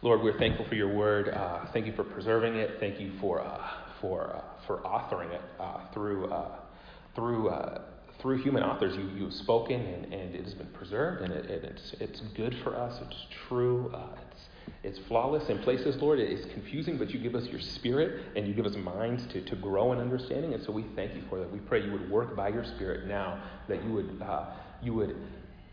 [0.00, 1.28] Lord, we're thankful for your word.
[1.28, 2.76] Uh, thank you for preserving it.
[2.78, 3.68] Thank you for, uh,
[4.00, 6.56] for, uh, for authoring it uh, through, uh,
[7.16, 7.82] through, uh,
[8.22, 8.96] through human authors.
[8.96, 12.54] You, you've spoken and, and it has been preserved and it, it, it's, it's good
[12.62, 12.96] for us.
[13.04, 13.92] It's true.
[14.30, 14.42] it's,
[14.84, 16.20] it's flawless in places, Lord.
[16.20, 19.44] It is confusing, but you give us your spirit and you give us minds to,
[19.46, 20.54] to grow in understanding.
[20.54, 21.50] And so we thank you for that.
[21.50, 24.22] We pray you would work by your spirit now, that you would,
[24.80, 25.16] you would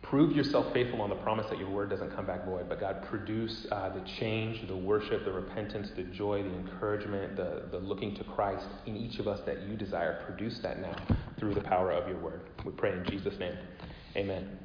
[0.10, 3.04] Prove yourself faithful on the promise that your word doesn't come back void, but God,
[3.10, 8.16] produce uh, the change, the worship, the repentance, the joy, the encouragement, the, the looking
[8.18, 10.24] to Christ in each of us that you desire.
[10.26, 10.96] Produce that now
[11.40, 12.42] through the power of your word.
[12.64, 13.58] We pray in Jesus' name.
[14.16, 14.60] Amen.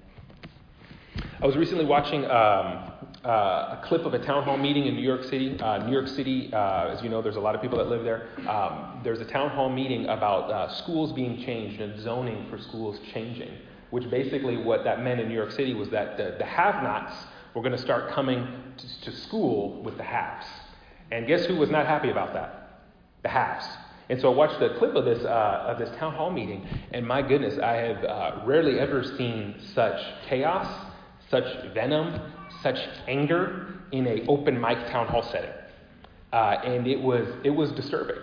[1.41, 2.93] I was recently watching um,
[3.24, 5.59] uh, a clip of a town hall meeting in New York City.
[5.59, 8.04] Uh, New York City, uh, as you know, there's a lot of people that live
[8.04, 8.29] there.
[8.46, 12.98] Um, there's a town hall meeting about uh, schools being changed and zoning for schools
[13.15, 13.57] changing
[13.91, 17.15] which basically what that meant in New York City was that the, the have nots
[17.55, 20.47] were going to start coming to, to, school with the haves.
[21.11, 22.82] And guess who was not happy about that?
[23.23, 23.66] The haves.
[24.09, 27.07] And so I watched a clip of this, uh, of this town hall meeting, and
[27.07, 30.87] my goodness, I have uh, rarely ever seen such chaos,
[31.29, 31.45] such
[31.75, 32.21] venom,
[32.63, 35.51] such anger in an open mic town hall setting.
[36.32, 38.16] Uh, and it was, it was disturbing.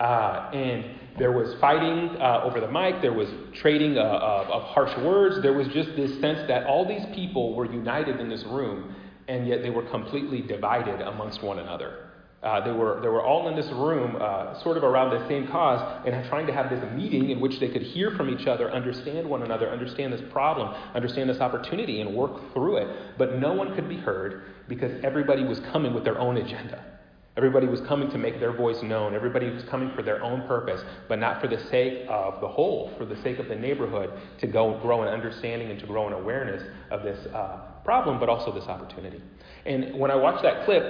[0.00, 0.84] Uh, and
[1.18, 5.40] there was fighting uh, over the mic, there was trading uh, of, of harsh words.
[5.42, 8.94] There was just this sense that all these people were united in this room,
[9.28, 12.10] and yet they were completely divided amongst one another.
[12.42, 15.46] Uh, they, were, they were all in this room, uh, sort of around the same
[15.46, 18.70] cause, and trying to have this meeting in which they could hear from each other,
[18.70, 23.16] understand one another, understand this problem, understand this opportunity, and work through it.
[23.16, 26.93] But no one could be heard because everybody was coming with their own agenda.
[27.36, 29.12] Everybody was coming to make their voice known.
[29.12, 32.92] Everybody was coming for their own purpose, but not for the sake of the whole,
[32.96, 36.12] for the sake of the neighborhood, to go grow an understanding and to grow in
[36.12, 36.62] awareness
[36.92, 39.20] of this uh, problem, but also this opportunity.
[39.66, 40.84] And when I watched that clip,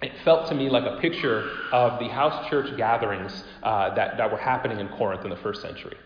[0.00, 4.30] it felt to me like a picture of the house church gatherings uh, that, that
[4.30, 5.96] were happening in Corinth in the first century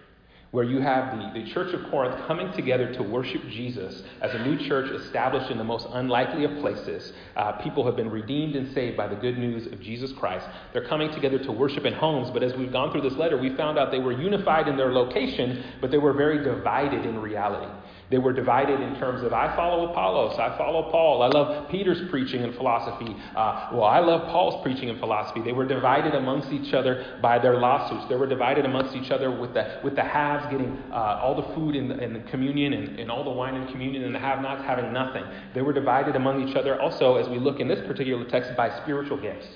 [0.54, 4.38] where you have the, the Church of Corinth coming together to worship Jesus as a
[4.46, 7.12] new church established in the most unlikely of places.
[7.34, 10.46] Uh, people have been redeemed and saved by the good news of Jesus Christ.
[10.72, 13.56] They're coming together to worship in homes, but as we've gone through this letter, we
[13.56, 17.72] found out they were unified in their location, but they were very divided in reality.
[18.10, 22.08] They were divided in terms of I follow Apollos, I follow Paul, I love Peter's
[22.10, 23.16] preaching and philosophy.
[23.34, 25.40] Uh, well, I love Paul's preaching and philosophy.
[25.42, 28.06] They were divided amongst each other by their lawsuits.
[28.08, 31.54] They were divided amongst each other with the, with the haves getting uh, all the
[31.54, 34.64] food in the, communion and, and all the wine in communion, and the have nots
[34.64, 35.24] having nothing.
[35.54, 38.70] They were divided among each other also, as we look in this particular text, by
[38.82, 39.46] spiritual gifts.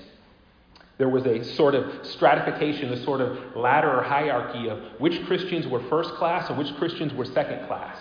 [0.97, 5.65] There was a sort of stratification, a sort of ladder or hierarchy of which Christians
[5.65, 7.97] were first class and which Christians were second class.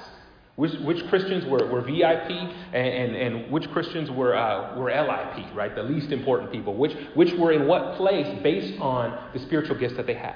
[0.59, 5.55] Which, which Christians were, were VIP and, and, and which Christians were, uh, were LIP,
[5.55, 5.73] right?
[5.73, 6.75] The least important people.
[6.75, 10.35] Which, which were in what place based on the spiritual gifts that they had.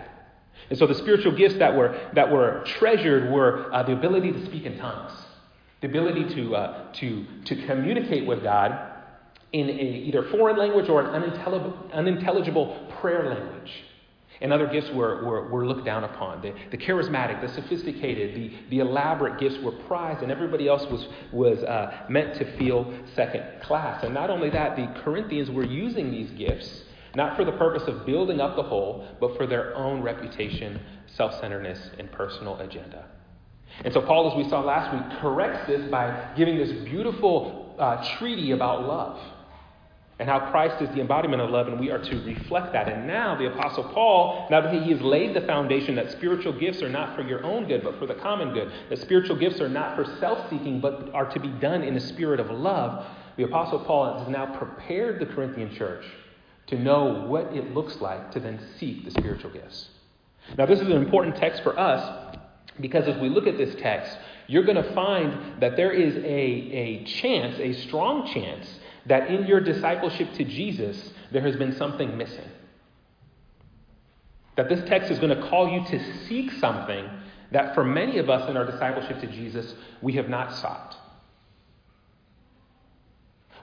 [0.71, 4.47] And so the spiritual gifts that were, that were treasured were uh, the ability to
[4.47, 5.11] speak in tongues,
[5.81, 8.79] the ability to, uh, to, to communicate with God
[9.51, 13.73] in a, either foreign language or an unintelligible, unintelligible prayer language.
[14.43, 16.43] And other gifts were, were, were looked down upon.
[16.43, 21.07] The, the charismatic, the sophisticated, the, the elaborate gifts were prized, and everybody else was,
[21.33, 24.03] was uh, meant to feel second class.
[24.03, 26.83] And not only that, the Corinthians were using these gifts
[27.15, 30.81] not for the purpose of building up the whole, but for their own reputation,
[31.15, 33.05] self centeredness, and personal agenda.
[33.85, 38.17] And so, Paul, as we saw last week, corrects this by giving this beautiful uh,
[38.19, 39.19] treaty about love
[40.19, 42.89] and how Christ is the embodiment of love, and we are to reflect that.
[42.89, 46.83] And now, the Apostle Paul, now that he has laid the foundation that spiritual gifts
[46.83, 49.69] are not for your own good, but for the common good, that spiritual gifts are
[49.69, 53.07] not for self seeking, but are to be done in a spirit of love,
[53.37, 56.05] the Apostle Paul has now prepared the Corinthian church
[56.67, 59.89] to know what it looks like to then seek the spiritual gifts.
[60.57, 62.37] Now, this is an important text for us
[62.81, 66.21] because as we look at this text, you're going to find that there is a,
[66.25, 68.67] a chance, a strong chance,
[69.07, 72.49] that in your discipleship to Jesus, there has been something missing.
[74.57, 77.09] That this text is going to call you to seek something
[77.53, 80.97] that for many of us in our discipleship to Jesus, we have not sought.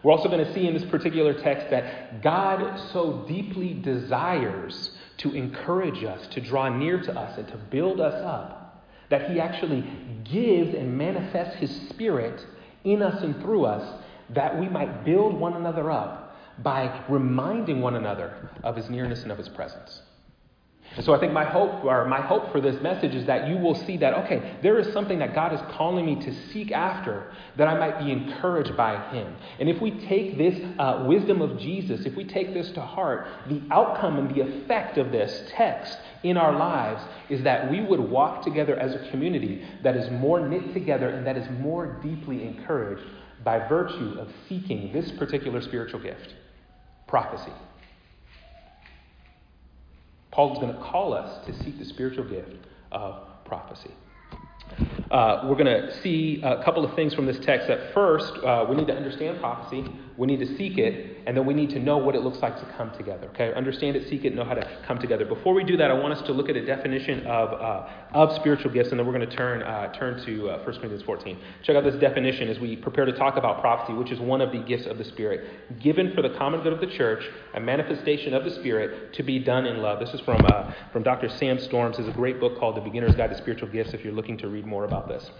[0.01, 5.33] We're also going to see in this particular text that God so deeply desires to
[5.33, 9.83] encourage us, to draw near to us, and to build us up, that He actually
[10.23, 12.45] gives and manifests His Spirit
[12.85, 17.95] in us and through us that we might build one another up by reminding one
[17.95, 20.01] another of his nearness and of his presence.
[20.95, 23.57] And so I think my hope, or my hope for this message is that you
[23.57, 27.31] will see that, okay, there is something that God is calling me to seek after
[27.57, 29.35] that I might be encouraged by Him.
[29.59, 33.27] And if we take this uh, wisdom of Jesus, if we take this to heart,
[33.47, 37.99] the outcome and the effect of this text in our lives is that we would
[37.99, 42.43] walk together as a community that is more knit together and that is more deeply
[42.43, 43.03] encouraged
[43.43, 46.33] by virtue of seeking this particular spiritual gift
[47.07, 47.51] prophecy.
[50.31, 53.91] Paul is going to call us to seek the spiritual gift of prophecy.
[55.09, 57.67] Uh, we're going to see a couple of things from this text.
[57.67, 59.85] That first, uh, we need to understand prophecy,
[60.19, 62.57] we need to seek it, and then we need to know what it looks like
[62.57, 63.29] to come together.
[63.29, 65.23] Okay, understand it, seek it, know how to come together.
[65.23, 68.35] Before we do that, I want us to look at a definition of uh, of
[68.35, 71.39] spiritual gifts, and then we're going to turn uh, turn to 1 uh, Corinthians 14.
[71.63, 74.51] Check out this definition as we prepare to talk about prophecy, which is one of
[74.51, 77.23] the gifts of the Spirit, given for the common good of the church,
[77.53, 80.01] a manifestation of the Spirit to be done in love.
[80.01, 81.29] This is from uh, from Dr.
[81.29, 81.95] Sam Storms.
[81.95, 83.93] Has a great book called The Beginner's Guide to Spiritual Gifts.
[83.93, 85.31] If you're looking to read more about this.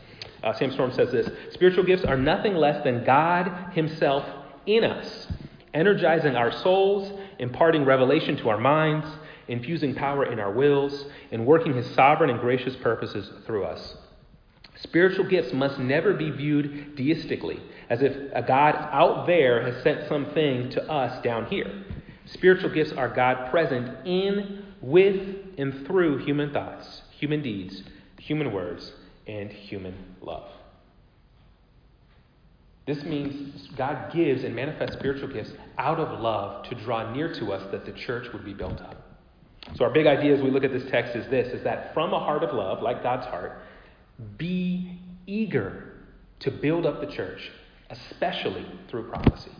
[0.41, 4.23] Uh, Sam Storm says this Spiritual gifts are nothing less than God Himself
[4.65, 5.27] in us,
[5.73, 9.07] energizing our souls, imparting revelation to our minds,
[9.47, 13.95] infusing power in our wills, and working His sovereign and gracious purposes through us.
[14.75, 17.59] Spiritual gifts must never be viewed deistically,
[17.89, 21.83] as if a God out there has sent something to us down here.
[22.25, 27.83] Spiritual gifts are God present in, with, and through human thoughts, human deeds,
[28.19, 28.93] human words,
[29.27, 30.49] and human love.
[32.89, 37.53] This means God gives and manifests spiritual gifts out of love to draw near to
[37.53, 38.95] us that the church would be built up.
[39.75, 42.13] So our big idea as we look at this text is this is that from
[42.13, 43.61] a heart of love, like God's heart,
[44.39, 45.99] be eager
[46.39, 47.51] to build up the church,
[47.91, 49.51] especially through prophecy.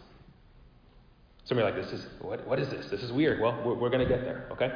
[1.50, 2.86] Some of you are like, this is, what, what is this?
[2.92, 3.42] This is weird.
[3.42, 4.72] Well, we're, we're going to get there, okay?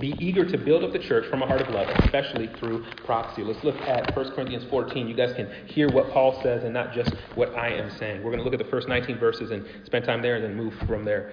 [0.00, 3.44] Be eager to build up the church from a heart of love, especially through prophecy.
[3.44, 5.06] Let's look at 1 Corinthians 14.
[5.06, 8.24] You guys can hear what Paul says and not just what I am saying.
[8.24, 10.56] We're going to look at the first 19 verses and spend time there and then
[10.56, 11.30] move from there.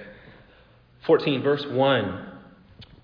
[1.08, 2.28] 14, verse 1.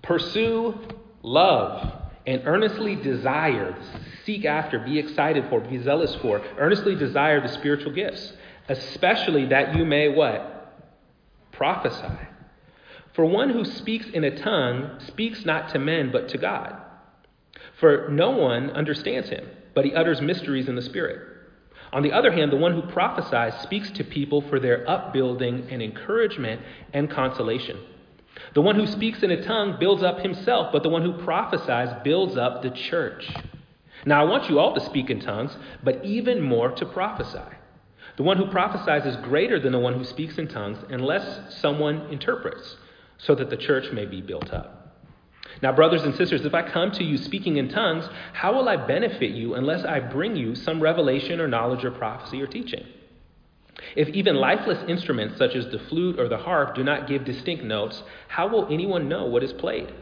[0.02, 0.78] Pursue
[1.24, 1.92] love
[2.24, 3.76] and earnestly desire,
[4.24, 8.32] seek after, be excited for, be zealous for, earnestly desire the spiritual gifts,
[8.68, 10.58] especially that you may what?
[11.60, 12.16] Prophesy.
[13.12, 16.74] For one who speaks in a tongue speaks not to men, but to God.
[17.78, 21.20] For no one understands him, but he utters mysteries in the Spirit.
[21.92, 25.82] On the other hand, the one who prophesies speaks to people for their upbuilding and
[25.82, 26.62] encouragement
[26.94, 27.78] and consolation.
[28.54, 31.94] The one who speaks in a tongue builds up himself, but the one who prophesies
[32.02, 33.30] builds up the church.
[34.06, 35.54] Now, I want you all to speak in tongues,
[35.84, 37.54] but even more to prophesy.
[38.20, 42.02] The one who prophesies is greater than the one who speaks in tongues unless someone
[42.10, 42.76] interprets,
[43.16, 44.94] so that the church may be built up.
[45.62, 48.76] Now, brothers and sisters, if I come to you speaking in tongues, how will I
[48.76, 52.84] benefit you unless I bring you some revelation or knowledge or prophecy or teaching?
[53.96, 57.64] If even lifeless instruments such as the flute or the harp do not give distinct
[57.64, 59.94] notes, how will anyone know what is played?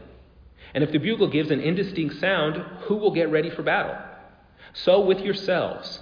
[0.73, 3.95] And if the bugle gives an indistinct sound, who will get ready for battle?
[4.73, 6.01] So with yourselves.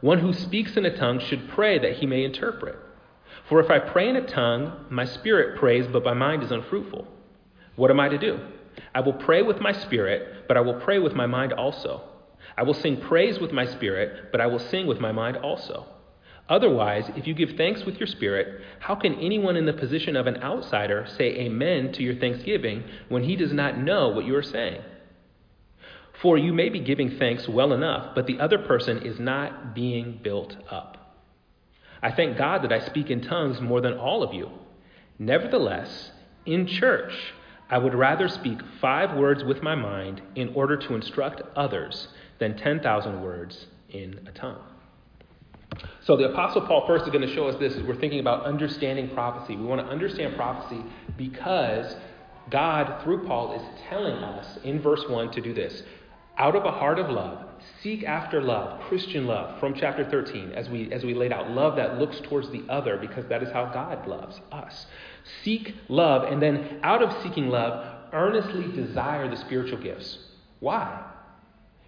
[0.00, 2.78] one who speaks in a tongue should pray that he may interpret.
[3.48, 7.06] For if I pray in a tongue, my spirit prays, but my mind is unfruitful.
[7.76, 8.40] What am I to do?
[8.94, 12.02] I will pray with my spirit, but I will pray with my mind also.
[12.56, 15.86] I will sing praise with my spirit, but I will sing with my mind also.
[16.48, 20.26] Otherwise, if you give thanks with your spirit, how can anyone in the position of
[20.26, 24.42] an outsider say amen to your thanksgiving when he does not know what you are
[24.42, 24.82] saying?
[26.22, 30.20] For you may be giving thanks well enough, but the other person is not being
[30.22, 31.16] built up.
[32.02, 34.50] I thank God that I speak in tongues more than all of you.
[35.18, 36.10] Nevertheless,
[36.46, 37.12] in church,
[37.68, 42.08] I would rather speak five words with my mind in order to instruct others
[42.38, 44.62] than 10,000 words in a tongue.
[46.00, 48.44] So, the Apostle Paul first is going to show us this as we're thinking about
[48.44, 49.56] understanding prophecy.
[49.56, 50.82] We want to understand prophecy
[51.16, 51.94] because
[52.50, 55.84] God, through Paul, is telling us in verse 1 to do this
[56.40, 57.44] out of a heart of love,
[57.82, 61.76] seek after love, Christian love from chapter 13, as we, as we laid out, love
[61.76, 64.86] that looks towards the other because that is how God loves us.
[65.44, 70.16] Seek love, and then out of seeking love, earnestly desire the spiritual gifts.
[70.60, 71.04] Why?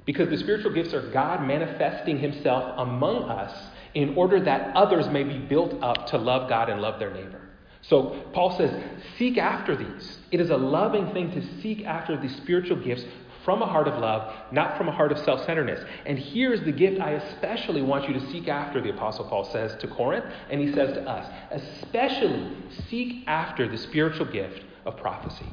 [0.05, 3.59] Because the spiritual gifts are God manifesting himself among us
[3.95, 7.41] in order that others may be built up to love God and love their neighbor.
[7.83, 8.71] So Paul says,
[9.19, 10.19] seek after these.
[10.31, 13.05] It is a loving thing to seek after the spiritual gifts
[13.45, 15.85] from a heart of love, not from a heart of self centeredness.
[16.07, 19.75] And here's the gift I especially want you to seek after, the Apostle Paul says
[19.81, 21.31] to Corinth, and he says to us.
[21.51, 22.53] Especially
[22.89, 25.47] seek after the spiritual gift of prophecy.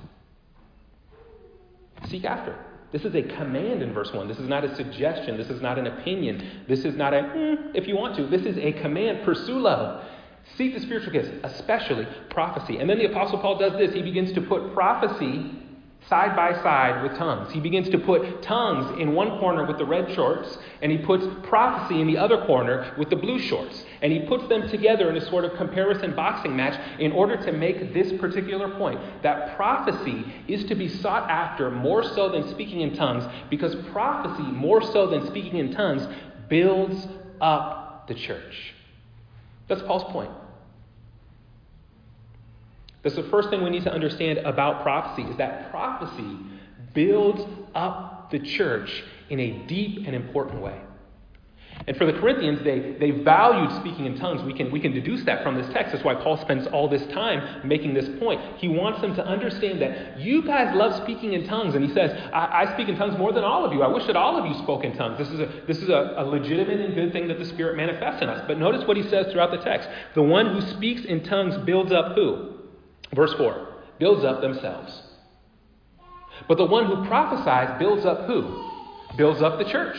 [2.08, 2.58] Seek after.
[2.92, 4.28] This is a command in verse 1.
[4.28, 5.38] This is not a suggestion.
[5.38, 6.64] This is not an opinion.
[6.68, 8.26] This is not a, mm, if you want to.
[8.26, 9.24] This is a command.
[9.24, 10.06] Pursue love.
[10.58, 12.78] Seek the spiritual gifts, especially prophecy.
[12.78, 13.94] And then the Apostle Paul does this.
[13.94, 15.59] He begins to put prophecy
[16.10, 17.54] side by side with tongues.
[17.54, 21.24] He begins to put tongues in one corner with the red shorts, and he puts
[21.48, 23.84] prophecy in the other corner with the blue shorts.
[24.02, 27.52] And he puts them together in a sort of comparison boxing match in order to
[27.52, 32.82] make this particular point that prophecy is to be sought after more so than speaking
[32.82, 36.08] in tongues, because prophecy, more so than speaking in tongues,
[36.50, 37.08] builds
[37.40, 38.74] up the church.
[39.68, 40.32] That's Paul's point.
[43.04, 46.38] That's the first thing we need to understand about prophecy is that prophecy
[46.94, 47.42] builds
[47.74, 50.82] up the church in a deep and important way.
[51.88, 54.44] And for the Corinthians, they, they valued speaking in tongues.
[54.44, 55.94] We can, we can deduce that from this text.
[55.94, 58.42] That's why Paul spends all this time making this point.
[58.58, 61.76] He wants them to understand that you guys love speaking in tongues.
[61.76, 63.82] And he says, I, I speak in tongues more than all of you.
[63.82, 65.18] I wish that all of you spoke in tongues.
[65.18, 68.22] This is, a, this is a, a legitimate and good thing that the Spirit manifests
[68.22, 68.44] in us.
[68.46, 69.88] But notice what he says throughout the text.
[70.16, 72.59] The one who speaks in tongues builds up who?
[73.14, 73.68] Verse 4
[74.00, 75.02] builds up themselves.
[76.48, 78.70] But the one who prophesies builds up who?
[79.18, 79.98] Builds up the church.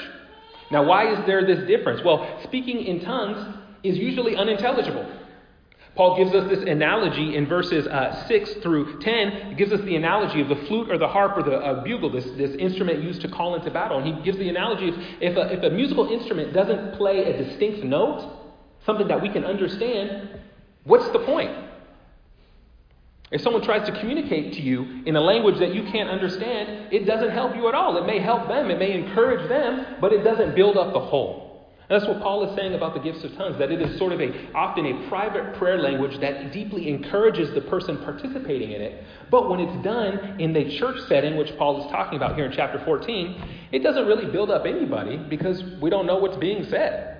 [0.70, 2.02] Now, why is there this difference?
[2.04, 5.06] Well, speaking in tongues is usually unintelligible.
[5.96, 9.28] Paul gives us this analogy in verses uh, 6 through 10.
[9.28, 12.10] It gives us the analogy of the flute or the harp or the uh, bugle,
[12.10, 13.98] this, this instrument used to call into battle.
[13.98, 17.44] And he gives the analogy of if a, if a musical instrument doesn't play a
[17.44, 18.38] distinct note,
[18.86, 20.40] something that we can understand,
[20.84, 21.50] what's the point?
[23.30, 27.06] If someone tries to communicate to you in a language that you can't understand, it
[27.06, 27.96] doesn't help you at all.
[27.96, 31.50] It may help them, it may encourage them, but it doesn't build up the whole.
[31.88, 34.12] And that's what Paul is saying about the gifts of tongues, that it is sort
[34.12, 39.04] of a often a private prayer language that deeply encourages the person participating in it.
[39.28, 42.52] But when it's done in the church setting, which Paul is talking about here in
[42.52, 47.19] chapter 14, it doesn't really build up anybody because we don't know what's being said.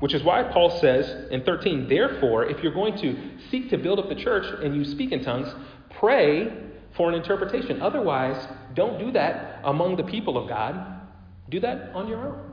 [0.00, 3.16] Which is why Paul says in 13, therefore, if you're going to
[3.50, 5.52] seek to build up the church and you speak in tongues,
[5.98, 6.52] pray
[6.96, 7.82] for an interpretation.
[7.82, 11.00] Otherwise, don't do that among the people of God.
[11.48, 12.52] Do that on your own.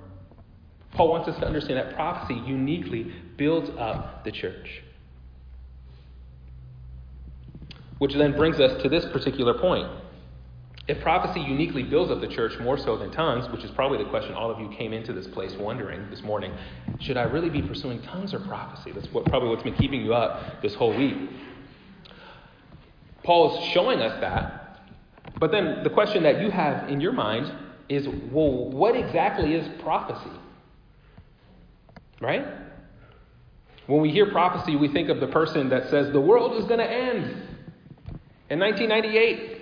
[0.93, 4.81] Paul wants us to understand that prophecy uniquely builds up the church.
[7.97, 9.87] Which then brings us to this particular point.
[10.87, 14.09] If prophecy uniquely builds up the church more so than tongues, which is probably the
[14.11, 16.53] question all of you came into this place wondering this morning,
[16.99, 18.91] should I really be pursuing tongues or prophecy?
[18.91, 21.17] That's what, probably what's been keeping you up this whole week.
[23.23, 24.79] Paul is showing us that.
[25.39, 27.51] But then the question that you have in your mind
[27.89, 30.31] is well, what exactly is prophecy?
[32.21, 32.45] Right?
[33.87, 36.79] When we hear prophecy, we think of the person that says the world is going
[36.79, 37.25] to end
[38.49, 39.54] in 1998.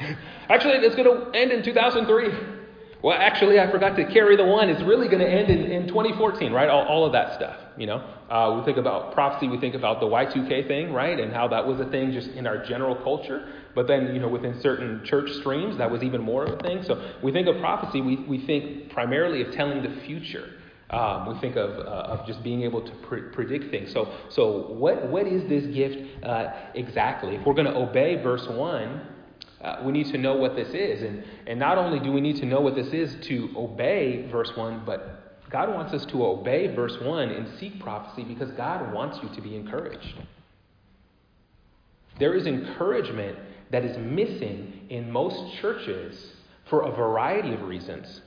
[0.48, 2.58] actually, it's going to end in 2003.
[3.02, 4.68] Well, actually, I forgot to carry the one.
[4.68, 6.68] It's really going to end in, in 2014, right?
[6.68, 7.96] All, all of that stuff, you know.
[8.28, 11.18] Uh, we think about prophecy, we think about the Y2K thing, right?
[11.18, 13.48] And how that was a thing just in our general culture.
[13.74, 16.82] But then, you know, within certain church streams, that was even more of a thing.
[16.84, 20.50] So we think of prophecy, we, we think primarily of telling the future.
[20.90, 23.92] Um, we think of, uh, of just being able to pre- predict things.
[23.92, 27.36] So, so what, what is this gift uh, exactly?
[27.36, 29.00] If we're going to obey verse 1,
[29.62, 31.02] uh, we need to know what this is.
[31.02, 34.52] And, and not only do we need to know what this is to obey verse
[34.56, 39.18] 1, but God wants us to obey verse 1 and seek prophecy because God wants
[39.22, 40.14] you to be encouraged.
[42.18, 43.38] There is encouragement
[43.70, 46.32] that is missing in most churches
[46.68, 48.20] for a variety of reasons.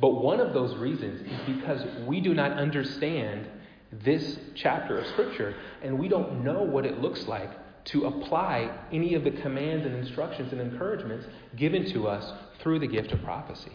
[0.00, 3.46] But one of those reasons is because we do not understand
[3.92, 7.50] this chapter of Scripture and we don't know what it looks like
[7.84, 11.26] to apply any of the commands and instructions and encouragements
[11.56, 13.72] given to us through the gift of prophecy.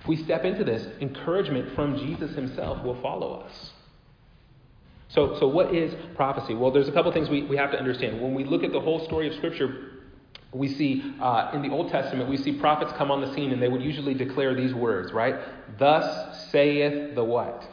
[0.00, 3.70] If we step into this, encouragement from Jesus himself will follow us.
[5.08, 6.54] So, so what is prophecy?
[6.54, 8.20] Well, there's a couple things we, we have to understand.
[8.20, 9.90] When we look at the whole story of Scripture,
[10.52, 13.62] we see uh, in the Old Testament, we see prophets come on the scene and
[13.62, 15.36] they would usually declare these words, right?
[15.78, 17.64] Thus saith the what?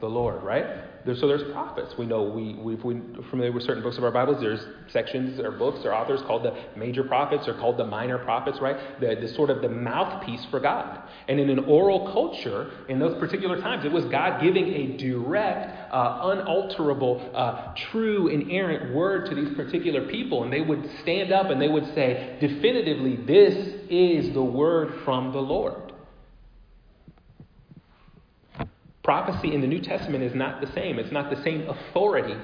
[0.00, 0.66] The Lord, right?
[1.04, 1.94] There, so there's prophets.
[1.98, 4.60] We know we, we, if we're familiar with certain books of our Bibles, there's
[4.92, 9.00] sections or books or authors called the major prophets or called the minor prophets, right?
[9.00, 11.02] The, the sort of the mouthpiece for God.
[11.26, 15.92] And in an oral culture, in those particular times, it was God giving a direct,
[15.92, 20.44] uh, unalterable, uh, true, inerrant word to these particular people.
[20.44, 23.54] And they would stand up and they would say, definitively, this
[23.88, 25.89] is the word from the Lord.
[29.02, 30.98] Prophecy in the New Testament is not the same.
[30.98, 32.36] It's not the same authority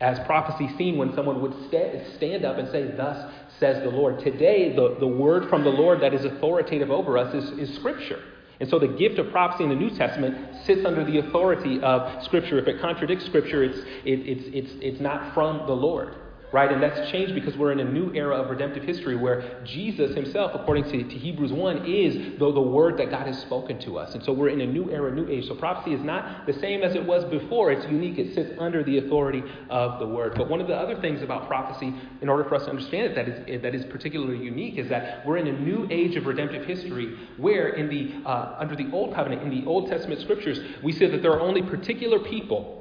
[0.00, 4.20] as prophecy seen when someone would stand up and say, Thus says the Lord.
[4.20, 8.22] Today, the, the word from the Lord that is authoritative over us is, is Scripture.
[8.60, 12.22] And so the gift of prophecy in the New Testament sits under the authority of
[12.24, 12.58] Scripture.
[12.58, 16.14] If it contradicts Scripture, it's, it, it's, it's, it's not from the Lord
[16.54, 16.70] right?
[16.70, 20.52] And that's changed because we're in a new era of redemptive history where Jesus himself,
[20.54, 24.14] according to, to Hebrews 1, is the, the word that God has spoken to us.
[24.14, 25.48] And so we're in a new era, new age.
[25.48, 27.72] So prophecy is not the same as it was before.
[27.72, 28.20] It's unique.
[28.20, 30.34] It sits under the authority of the word.
[30.36, 31.92] But one of the other things about prophecy,
[32.22, 35.26] in order for us to understand it, that is, that is particularly unique, is that
[35.26, 39.12] we're in a new age of redemptive history where in the, uh, under the Old
[39.12, 42.73] Covenant, in the Old Testament scriptures, we see that there are only particular people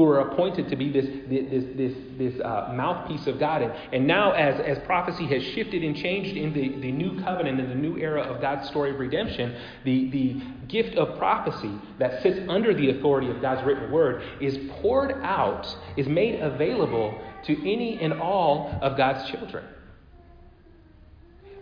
[0.00, 3.60] who are appointed to be this, this, this, this uh, mouthpiece of God.
[3.60, 7.60] And, and now, as, as prophecy has shifted and changed in the, the new covenant,
[7.60, 9.54] in the new era of God's story of redemption,
[9.84, 14.58] the, the gift of prophecy that sits under the authority of God's written word is
[14.80, 19.66] poured out, is made available to any and all of God's children.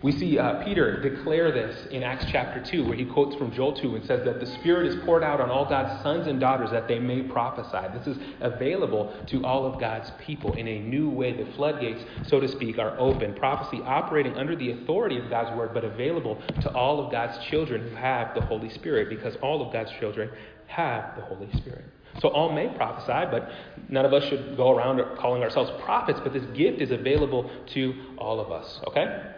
[0.01, 3.73] We see uh, Peter declare this in Acts chapter 2, where he quotes from Joel
[3.73, 6.71] 2 and says that the Spirit is poured out on all God's sons and daughters
[6.71, 7.99] that they may prophesy.
[7.99, 11.33] This is available to all of God's people in a new way.
[11.33, 13.35] The floodgates, so to speak, are open.
[13.35, 17.89] Prophecy operating under the authority of God's word, but available to all of God's children
[17.89, 20.31] who have the Holy Spirit, because all of God's children
[20.69, 21.85] have the Holy Spirit.
[22.21, 23.51] So all may prophesy, but
[23.89, 27.95] none of us should go around calling ourselves prophets, but this gift is available to
[28.17, 29.35] all of us, okay?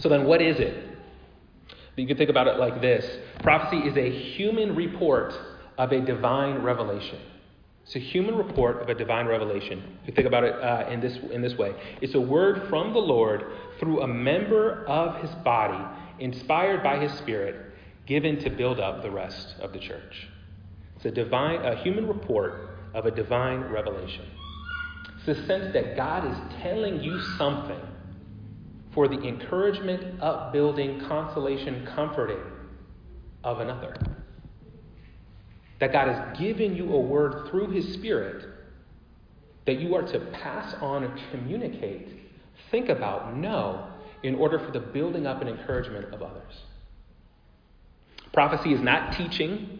[0.00, 0.88] So then, what is it?
[1.96, 3.04] You can think about it like this
[3.42, 5.34] prophecy is a human report
[5.76, 7.18] of a divine revelation.
[7.84, 9.98] It's a human report of a divine revelation.
[10.06, 12.98] You think about it uh, in, this, in this way it's a word from the
[12.98, 13.44] Lord
[13.80, 15.82] through a member of his body,
[16.18, 17.72] inspired by his spirit,
[18.06, 20.28] given to build up the rest of the church.
[20.96, 24.26] It's a, divine, a human report of a divine revelation.
[25.16, 27.80] It's the sense that God is telling you something
[28.98, 32.42] for the encouragement, upbuilding, consolation, comforting
[33.44, 33.96] of another.
[35.78, 38.44] That God has given you a word through His Spirit
[39.66, 42.08] that you are to pass on and communicate,
[42.72, 43.86] think about, know,
[44.24, 46.54] in order for the building up and encouragement of others.
[48.32, 49.78] Prophecy is not teaching,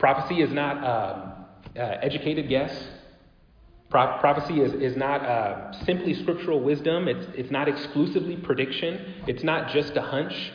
[0.00, 1.32] prophecy is not um,
[1.76, 2.76] uh, educated guess.
[3.90, 9.42] Pro- prophecy is, is not uh, simply scriptural wisdom, it's, it's not exclusively prediction, it's
[9.42, 10.52] not just a hunch.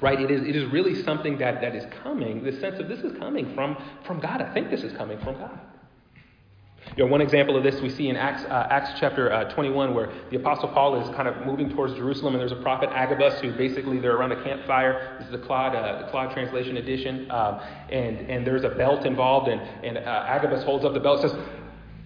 [0.00, 0.18] Right?
[0.18, 3.16] It is, it is really something that, that is coming, the sense of this is
[3.18, 3.76] coming from,
[4.06, 4.40] from God.
[4.40, 5.60] I think this is coming from God.
[6.96, 9.94] You know, one example of this we see in Acts, uh, Acts chapter uh, 21,
[9.94, 13.40] where the Apostle Paul is kind of moving towards Jerusalem, and there's a prophet Agabus
[13.40, 15.16] who basically they're around a campfire.
[15.18, 19.04] This is the Claude, uh, the Claude translation edition, um, and and there's a belt
[19.04, 21.32] involved, and and uh, Agabus holds up the belt, says,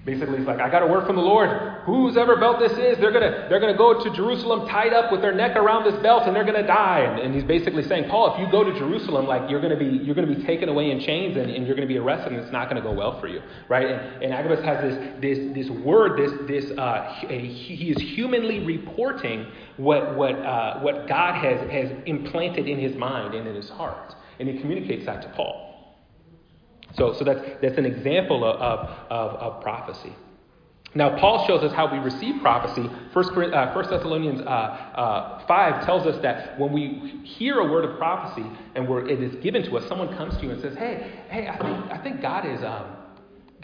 [0.04, 1.48] Basically, he's like, I got a word from the Lord.
[1.86, 5.22] Whose ever belt this is, they're gonna they're gonna go to Jerusalem tied up with
[5.22, 7.00] their neck around this belt, and they're gonna die.
[7.00, 9.86] And, and he's basically saying, Paul, if you go to Jerusalem, like you're gonna be
[9.86, 12.52] you're gonna be taken away in chains, and, and you're gonna be arrested, and it's
[12.52, 13.40] not gonna go well for you,
[13.70, 13.86] right?
[13.86, 19.46] And, and Agabus has this this this word, this this uh, he is humanly reporting
[19.78, 24.14] what what uh, what God has has implanted in his mind and in his heart,
[24.38, 25.73] and he communicates that to Paul.
[26.96, 28.56] So, so that's, that's an example of,
[29.10, 30.14] of, of prophecy.
[30.96, 32.88] Now, Paul shows us how we receive prophecy.
[33.12, 37.98] First, uh, Thessalonians uh, uh, 5 tells us that when we hear a word of
[37.98, 41.48] prophecy and it is given to us, someone comes to you and says, Hey, hey,
[41.48, 42.62] I think, I think God is.
[42.62, 43.03] Um,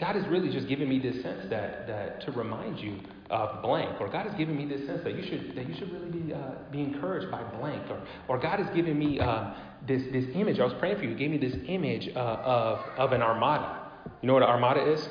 [0.01, 4.01] God has really just given me this sense that, that to remind you of blank,
[4.01, 6.33] or God has given me this sense that you should that you should really be
[6.33, 6.39] uh,
[6.71, 9.53] be encouraged by blank, or or God has given me uh,
[9.87, 10.59] this this image.
[10.59, 11.11] I was praying for you.
[11.11, 13.91] He gave me this image uh, of of an armada.
[14.23, 15.07] You know what an armada is?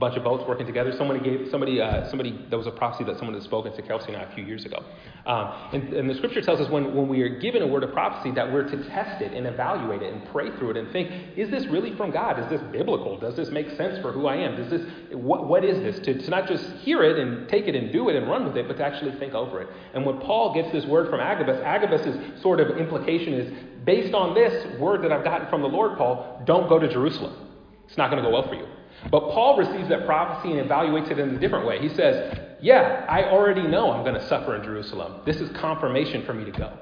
[0.00, 0.92] Bunch of boats working together.
[0.96, 4.14] Somebody gave somebody uh, somebody that was a prophecy that someone had spoken to Kelsey
[4.14, 4.82] and I a few years ago.
[5.26, 7.92] Um, and, and, the scripture tells us when, when we are given a word of
[7.92, 11.36] prophecy that we're to test it and evaluate it and pray through it and think,
[11.36, 12.40] is this really from God?
[12.40, 13.18] Is this biblical?
[13.18, 14.56] Does this make sense for who I am?
[14.56, 14.82] Does this
[15.12, 16.04] what, what is this?
[16.06, 18.56] To, to not just hear it and take it and do it and run with
[18.56, 19.68] it, but to actually think over it.
[19.92, 23.52] And when Paul gets this word from Agabus, Agabus's sort of implication is
[23.84, 27.48] based on this word that I've gotten from the Lord, Paul, don't go to Jerusalem.
[27.86, 28.66] It's not going to go well for you.
[29.10, 31.80] But Paul receives that prophecy and evaluates it in a different way.
[31.80, 35.22] He says, Yeah, I already know I'm going to suffer in Jerusalem.
[35.24, 36.72] This is confirmation for me to go.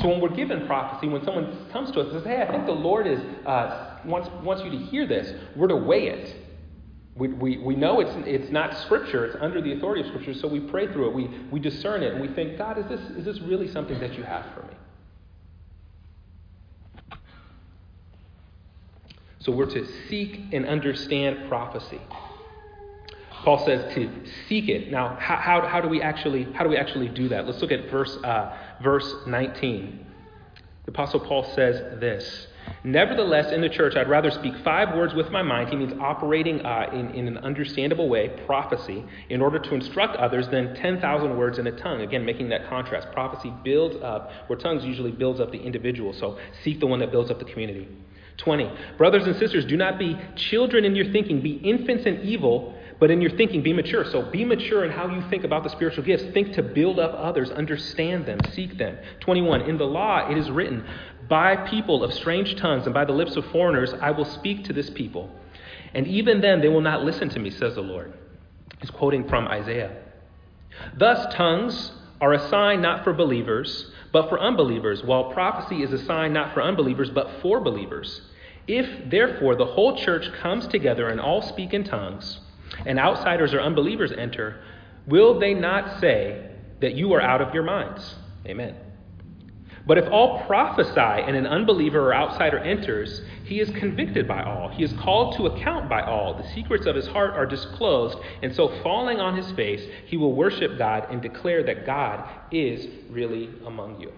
[0.00, 2.66] So when we're given prophecy, when someone comes to us and says, Hey, I think
[2.66, 6.36] the Lord is, uh, wants, wants you to hear this, we're to weigh it.
[7.16, 10.46] We, we, we know it's, it's not Scripture, it's under the authority of Scripture, so
[10.46, 13.24] we pray through it, we, we discern it, and we think, God, is this, is
[13.24, 14.67] this really something that you have for me?
[19.40, 22.00] So we're to seek and understand prophecy.
[23.44, 24.10] Paul says to
[24.48, 24.90] seek it.
[24.90, 27.46] Now, how, how, how, do we actually how do we actually do that?
[27.46, 30.06] Let's look at verse uh, verse 19.
[30.84, 32.48] The Apostle Paul says this.
[32.84, 35.70] Nevertheless, in the church, I'd rather speak five words with my mind.
[35.70, 40.48] He means operating uh, in, in an understandable way, prophecy, in order to instruct others
[40.48, 42.02] than 10,000 words in a tongue.
[42.02, 43.10] Again, making that contrast.
[43.12, 46.12] Prophecy builds up, where tongues usually builds up the individual.
[46.12, 47.88] So seek the one that builds up the community.
[48.38, 48.70] 20.
[48.96, 53.10] Brothers and sisters, do not be children in your thinking, be infants in evil, but
[53.10, 54.04] in your thinking, be mature.
[54.10, 56.24] So be mature in how you think about the spiritual gifts.
[56.32, 58.98] Think to build up others, understand them, seek them.
[59.20, 59.62] 21.
[59.62, 60.84] In the law, it is written,
[61.28, 64.72] By people of strange tongues and by the lips of foreigners, I will speak to
[64.72, 65.30] this people.
[65.94, 68.12] And even then, they will not listen to me, says the Lord.
[68.80, 69.96] He's quoting from Isaiah.
[70.96, 76.04] Thus, tongues are a sign not for believers, but for unbelievers, while prophecy is a
[76.04, 78.22] sign not for unbelievers, but for believers.
[78.66, 82.38] If, therefore, the whole church comes together and all speak in tongues,
[82.84, 84.60] and outsiders or unbelievers enter,
[85.06, 86.50] will they not say
[86.80, 88.14] that you are out of your minds?
[88.46, 88.74] Amen.
[89.88, 94.68] But if all prophesy and an unbeliever or outsider enters, he is convicted by all.
[94.68, 96.34] He is called to account by all.
[96.34, 100.34] The secrets of his heart are disclosed, and so falling on his face, he will
[100.34, 104.12] worship God and declare that God is really among you.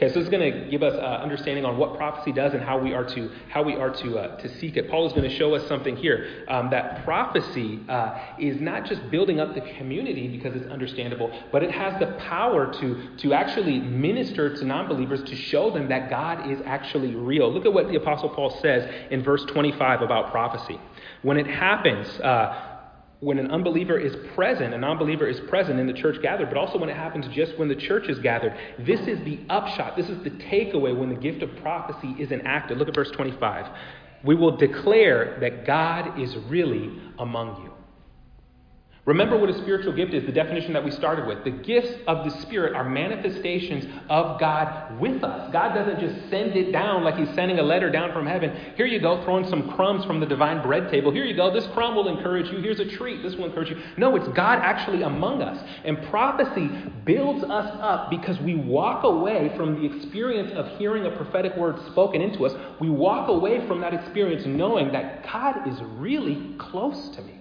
[0.00, 2.62] Okay, so this is going to give us uh, understanding on what prophecy does and
[2.62, 4.88] how we are to how we are to uh, to seek it.
[4.88, 9.10] Paul is going to show us something here um, that prophecy uh, is not just
[9.10, 13.78] building up the community because it's understandable, but it has the power to to actually
[13.78, 17.52] minister to non-believers to show them that God is actually real.
[17.52, 20.80] Look at what the apostle Paul says in verse 25 about prophecy.
[21.20, 22.69] When it happens, uh,
[23.20, 26.56] when an unbeliever is present, a non believer is present in the church gathered, but
[26.56, 28.54] also when it happens just when the church is gathered.
[28.78, 32.78] This is the upshot, this is the takeaway when the gift of prophecy is enacted.
[32.78, 33.66] Look at verse 25.
[34.24, 37.69] We will declare that God is really among you.
[39.10, 41.42] Remember what a spiritual gift is, the definition that we started with.
[41.42, 45.52] The gifts of the Spirit are manifestations of God with us.
[45.52, 48.56] God doesn't just send it down like He's sending a letter down from heaven.
[48.76, 51.10] Here you go, throwing some crumbs from the divine bread table.
[51.10, 52.58] Here you go, this crumb will encourage you.
[52.58, 53.82] Here's a treat, this will encourage you.
[53.96, 55.60] No, it's God actually among us.
[55.84, 56.68] And prophecy
[57.04, 61.84] builds us up because we walk away from the experience of hearing a prophetic word
[61.90, 62.54] spoken into us.
[62.80, 67.39] We walk away from that experience knowing that God is really close to me.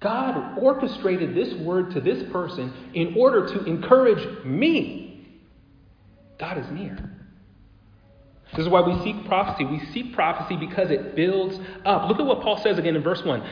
[0.00, 5.40] God orchestrated this word to this person in order to encourage me.
[6.38, 6.96] God is near.
[8.52, 9.64] This is why we seek prophecy.
[9.64, 12.08] We seek prophecy because it builds up.
[12.08, 13.42] Look at what Paul says again in verse 1.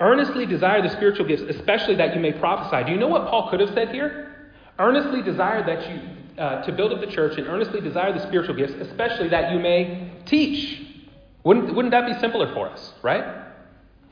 [0.00, 2.84] Earnestly desire the spiritual gifts, especially that you may prophesy.
[2.84, 4.52] Do you know what Paul could have said here?
[4.78, 6.00] Earnestly desire that you
[6.42, 9.58] uh, to build up the church and earnestly desire the spiritual gifts, especially that you
[9.58, 10.82] may teach.
[11.44, 13.52] Wouldn't, wouldn't that be simpler for us, right?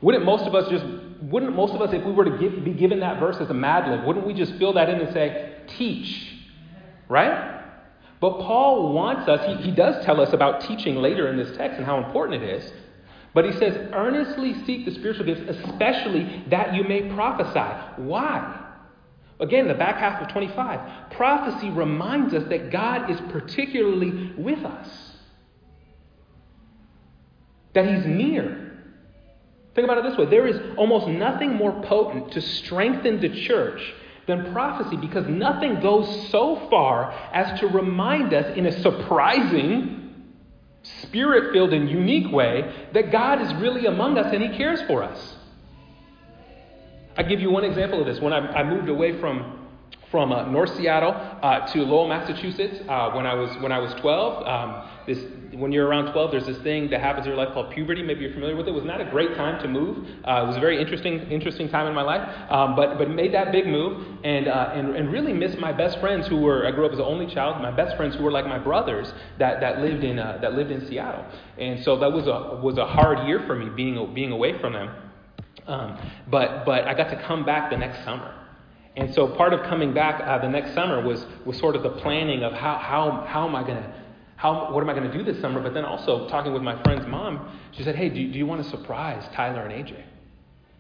[0.00, 0.85] Wouldn't most of us just,
[1.22, 3.54] wouldn't most of us, if we were to give, be given that verse as a
[3.54, 6.35] mad lib, wouldn't we just fill that in and say, teach?
[7.09, 7.61] Right?
[8.20, 11.78] But Paul wants us, he, he does tell us about teaching later in this text
[11.78, 12.72] and how important it is.
[13.33, 18.02] But he says, earnestly seek the spiritual gifts, especially that you may prophesy.
[18.02, 18.66] Why?
[19.38, 21.12] Again, the back half of 25.
[21.12, 24.88] Prophecy reminds us that God is particularly with us,
[27.74, 28.60] that he's near.
[29.74, 33.94] Think about it this way there is almost nothing more potent to strengthen the church
[34.26, 40.24] than prophecy because nothing goes so far as to remind us in a surprising,
[40.83, 45.02] spirit filled, and unique way that God is really among us and He cares for
[45.02, 45.37] us.
[47.16, 48.20] i give you one example of this.
[48.20, 49.60] When I, I moved away from
[50.11, 53.94] from uh, North Seattle uh, to Lowell, Massachusetts, uh, when I was when I was
[54.01, 54.46] 12.
[54.46, 55.18] Um, this
[55.53, 58.03] when you're around 12, there's this thing that happens in your life called puberty.
[58.03, 58.70] Maybe you're familiar with it.
[58.70, 60.07] It was not a great time to move.
[60.25, 63.33] Uh, it was a very interesting interesting time in my life, um, but but made
[63.35, 66.66] that big move and, uh, and and really missed my best friends who were.
[66.66, 67.62] I grew up as the only child.
[67.62, 70.73] My best friends who were like my brothers that that lived in uh, that lived
[70.73, 71.25] in Seattle,
[71.59, 74.73] and so that was a was a hard year for me being being away from
[74.73, 74.90] them.
[75.66, 78.39] Um, but but I got to come back the next summer.
[79.01, 81.89] And so part of coming back uh, the next summer was, was sort of the
[81.89, 83.95] planning of how, how, how am I going to
[84.37, 85.59] How, what am I going to do this summer?
[85.63, 88.63] But then also talking with my friend's mom, she said, hey, do, do you want
[88.63, 90.03] to surprise Tyler and AJ?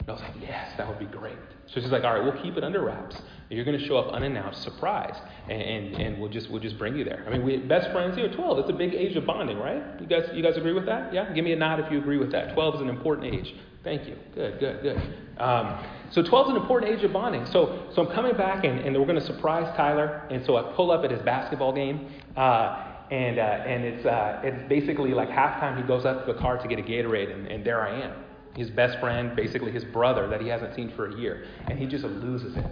[0.00, 1.38] And I was like, yes, that would be great.
[1.66, 3.16] So she's like, all right, we'll keep it under wraps.
[3.48, 6.96] You're going to show up unannounced, surprised, and, and, and, we'll just we'll just bring
[6.96, 7.24] you there.
[7.26, 8.58] I mean, we best friends here, 12.
[8.60, 9.82] It's a big age of bonding, right?
[10.00, 11.12] You guys you guys agree with that?
[11.12, 11.32] Yeah.
[11.32, 12.54] Give me a nod if you agree with that.
[12.54, 13.54] 12 is an important age.
[13.82, 14.16] Thank you.
[14.34, 14.96] Good, good, good.
[15.38, 17.46] Um, so 12 is an important age of bonding.
[17.46, 20.26] So so I'm coming back, and, and we're going to surprise Tyler.
[20.30, 22.08] And so I pull up at his basketball game.
[22.36, 26.38] Uh, and, uh, and it's, uh, it's basically like halftime, he goes up to the
[26.38, 28.12] car to get a Gatorade, and, and there I am
[28.56, 31.46] his best friend, basically his brother that he hasn't seen for a year.
[31.68, 32.66] And he just loses it.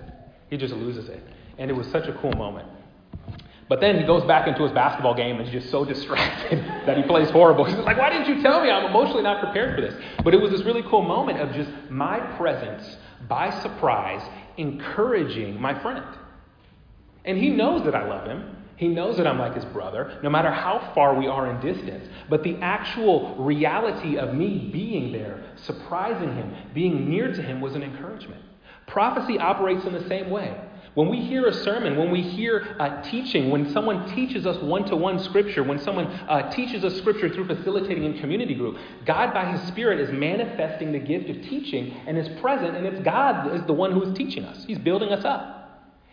[0.51, 1.23] He just loses it.
[1.59, 2.69] And it was such a cool moment.
[3.69, 6.97] But then he goes back into his basketball game and he's just so distracted that
[6.97, 7.65] he plays horrible.
[7.65, 8.71] He's like, Why didn't you tell me?
[8.71, 9.95] I'm emotionally not prepared for this.
[10.25, 12.97] But it was this really cool moment of just my presence
[13.29, 14.23] by surprise
[14.57, 16.05] encouraging my friend.
[17.25, 18.57] And he knows that I love him.
[18.77, 22.09] He knows that I'm like his brother, no matter how far we are in distance.
[22.31, 27.75] But the actual reality of me being there, surprising him, being near to him, was
[27.75, 28.41] an encouragement.
[28.87, 30.57] Prophecy operates in the same way.
[30.95, 34.85] When we hear a sermon, when we hear uh, teaching, when someone teaches us one
[34.87, 39.33] to one scripture, when someone uh, teaches us scripture through facilitating in community group, God
[39.33, 43.55] by His Spirit is manifesting the gift of teaching and is present, and it's God
[43.55, 44.65] is the one who is teaching us.
[44.65, 45.59] He's building us up.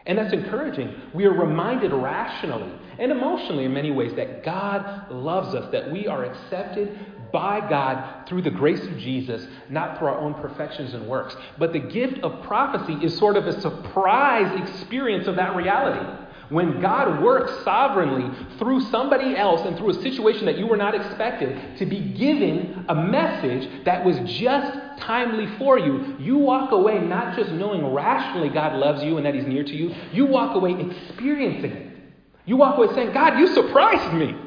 [0.07, 0.93] And that's encouraging.
[1.15, 6.05] We are reminded rationally and emotionally in many ways that God loves us, that we
[6.07, 6.97] are accepted
[7.35, 11.35] by God through the grace of Jesus, not through our own perfections and works.
[11.57, 16.23] But the gift of prophecy is sort of a surprise experience of that reality.
[16.47, 20.95] When God works sovereignly through somebody else and through a situation that you were not
[20.95, 26.99] expected to be given a message that was just timely for you, you walk away
[26.99, 30.55] not just knowing rationally God loves you and that He's near to you, you walk
[30.55, 31.97] away experiencing it.
[32.45, 34.44] You walk away saying, God, you surprised me.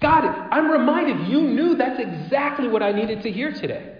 [0.00, 3.98] God, I'm reminded you knew that's exactly what I needed to hear today.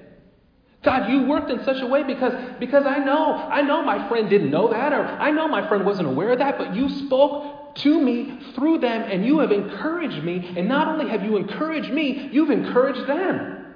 [0.83, 4.31] God, you worked in such a way because, because I know, I know my friend
[4.31, 7.75] didn't know that, or I know my friend wasn't aware of that, but you spoke
[7.77, 10.55] to me through them and you have encouraged me.
[10.57, 13.75] And not only have you encouraged me, you've encouraged them.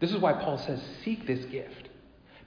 [0.00, 1.90] This is why Paul says, seek this gift.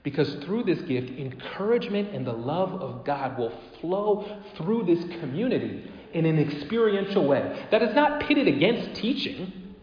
[0.02, 5.90] Because through this gift, encouragement and the love of God will flow through this community
[6.14, 9.74] in an experiential way that is not pitted against teaching,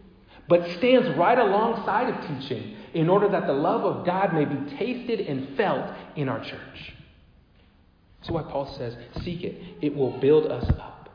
[0.48, 4.76] but stands right alongside of teaching in order that the love of God may be
[4.78, 6.94] tasted and felt in our church.
[8.24, 11.10] So, why Paul says, seek it, it will build us up.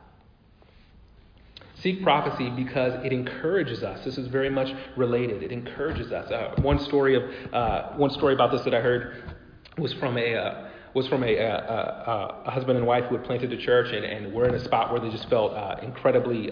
[1.81, 4.03] Seek prophecy because it encourages us.
[4.03, 5.43] This is very much related.
[5.43, 6.29] It encourages us.
[6.31, 9.35] Uh, one story of uh, one story about this that I heard
[9.77, 13.23] was from a uh, was from a, uh, uh, a, husband and wife who had
[13.23, 16.51] planted a church and, and were in a spot where they just felt uh, incredibly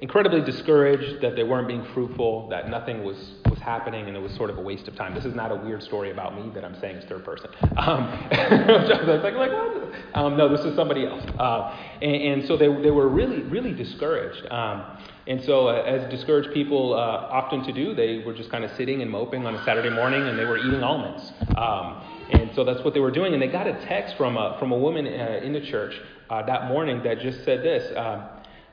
[0.00, 3.16] incredibly discouraged that they weren't being fruitful, that nothing was,
[3.48, 5.14] was happening, and it was sort of a waste of time.
[5.14, 7.50] This is not a weird story about me that I'm saying is third person.
[7.76, 9.92] Um, like, like what?
[10.14, 11.22] Um, no, this is somebody else.
[11.38, 14.50] Uh, and, and, so they, they were really, really discouraged.
[14.50, 18.64] Um, and so, uh, as discouraged people uh, often to do, they were just kind
[18.64, 21.32] of sitting and moping on a Saturday morning, and they were eating almonds.
[21.56, 22.02] Um,
[22.32, 23.32] and so that's what they were doing.
[23.32, 25.94] And they got a text from a, from a woman uh, in the church
[26.28, 27.92] uh, that morning that just said this.
[27.96, 28.24] Um,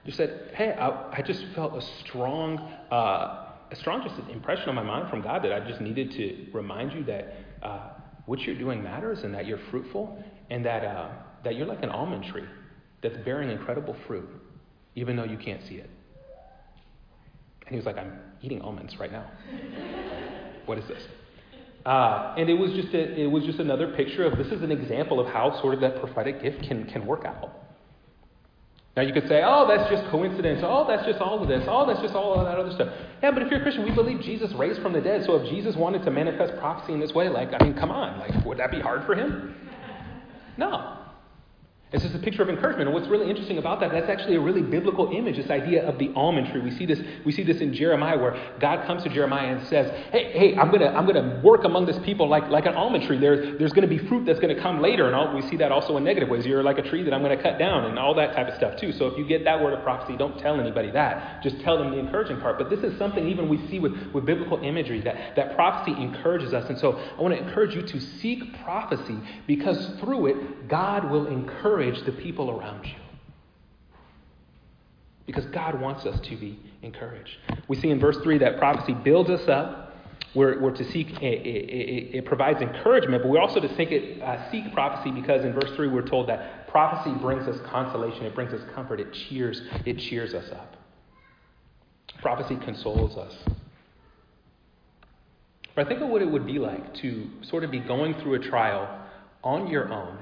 [0.06, 2.58] just said, hey, I, I just felt a strong,
[2.92, 6.48] uh, a strong just impression on my mind from God that I just needed to
[6.52, 7.89] remind you that uh,
[8.26, 11.10] what you're doing matters and that you're fruitful and that, uh,
[11.44, 12.44] that you're like an almond tree
[13.02, 14.28] that's bearing incredible fruit,
[14.96, 15.89] even though you can't see it.
[17.62, 19.30] And he was like, I'm eating almonds right now.
[20.66, 21.04] what is this?
[21.86, 24.72] Uh, and it was just a, it was just another picture of this is an
[24.72, 27.52] example of how sort of that prophetic gift can can work out.
[28.96, 30.62] Now you could say, oh, that's just coincidence.
[30.63, 31.63] Oh, that's just all of this.
[31.67, 32.93] Oh, that's just all of that other stuff.
[33.24, 35.24] Yeah, but if you're a Christian, we believe Jesus raised from the dead.
[35.26, 38.19] So if Jesus wanted to manifest prophecy in this way, like, I mean, come on.
[38.19, 39.56] Like, would that be hard for him?
[40.58, 41.00] No.
[41.93, 42.88] It's just a picture of encouragement.
[42.88, 45.99] And what's really interesting about that, that's actually a really biblical image, this idea of
[45.99, 46.60] the almond tree.
[46.60, 49.91] We see this, we see this in Jeremiah where God comes to Jeremiah and says,
[50.12, 53.19] Hey, hey, I'm gonna I'm gonna work among this people like, like an almond tree.
[53.19, 55.95] There's there's gonna be fruit that's gonna come later, and all, we see that also
[55.97, 56.47] in negative ways.
[56.47, 58.75] You're like a tree that I'm gonna cut down and all that type of stuff
[58.79, 58.91] too.
[58.91, 61.43] So if you get that word of prophecy, don't tell anybody that.
[61.43, 62.58] Just tell them the encouraging part.
[62.58, 66.56] But this is something even we see with, with biblical imagery that, that prophecy encourages
[66.56, 66.67] us.
[66.69, 71.27] And so I want to encourage you to seek prophecy because through it, God will
[71.27, 72.96] encourage the people around around you.
[75.26, 77.38] Because God wants us to be encouraged.
[77.67, 79.96] We see in verse 3 that prophecy builds us up.
[80.36, 84.22] We're, we're to seek, it, it, it, provides encouragement, but we're also to seek, it,
[84.22, 88.34] uh, seek prophecy because in verse 3 we're told that prophecy brings us consolation, it
[88.34, 90.76] brings us comfort, it cheers, it cheers us up.
[92.19, 93.36] Prophecy consoles us.
[95.76, 98.34] But I think of what it would be like to sort of be going through
[98.34, 98.89] a trial
[99.43, 100.17] on your own.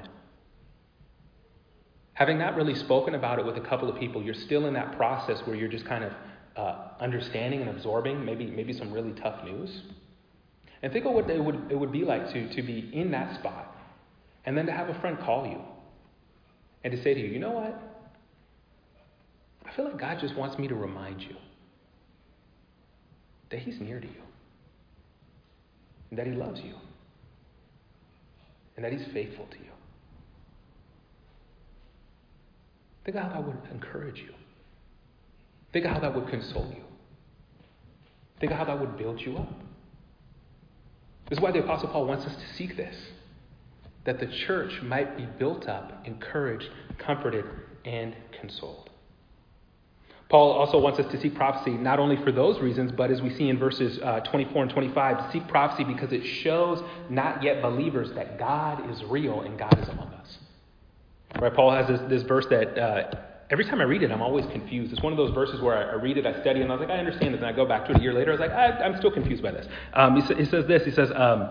[2.22, 4.96] Having not really spoken about it with a couple of people, you're still in that
[4.96, 6.14] process where you're just kind of
[6.56, 9.82] uh, understanding and absorbing maybe, maybe some really tough news.
[10.84, 13.40] And think of what it would, it would be like to, to be in that
[13.40, 13.76] spot
[14.46, 15.64] and then to have a friend call you
[16.84, 17.82] and to say to you, you know what?
[19.66, 21.36] I feel like God just wants me to remind you
[23.50, 24.22] that He's near to you,
[26.12, 26.76] and that He loves you,
[28.76, 29.72] and that He's faithful to you.
[33.04, 34.34] Think of how that would encourage you.
[35.74, 36.84] Think of how that would console you.
[38.40, 39.52] Think of how that would build you up.
[41.30, 42.96] This is why the Apostle Paul wants us to seek this
[44.04, 47.46] that the church might be built up, encouraged, comforted,
[47.86, 48.90] and consoled.
[50.28, 53.36] Paul also wants us to seek prophecy not only for those reasons, but as we
[53.36, 58.10] see in verses uh, 24 and 25, seek prophecy because it shows not yet believers
[58.16, 60.38] that God is real and God is among us.
[61.40, 61.54] Right?
[61.54, 63.12] Paul has this, this verse that uh,
[63.50, 64.92] every time I read it, I'm always confused.
[64.92, 66.82] It's one of those verses where I, I read it, I study, and I was
[66.82, 68.32] like, I understand this, and I go back to it a year later.
[68.32, 69.68] I was like, I, am still confused by this.
[69.94, 70.84] Um, he, he, says this.
[70.84, 71.12] He says.
[71.14, 71.50] Um,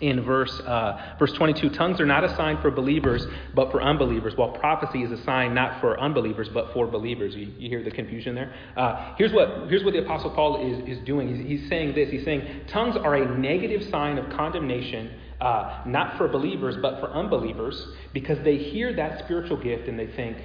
[0.00, 4.34] in verse, uh, verse 22 tongues are not a sign for believers but for unbelievers
[4.36, 7.90] while prophecy is a sign not for unbelievers but for believers you, you hear the
[7.90, 11.68] confusion there uh, here's, what, here's what the apostle paul is, is doing he's, he's
[11.70, 16.76] saying this he's saying tongues are a negative sign of condemnation uh, not for believers
[16.80, 20.36] but for unbelievers because they hear that spiritual gift and they think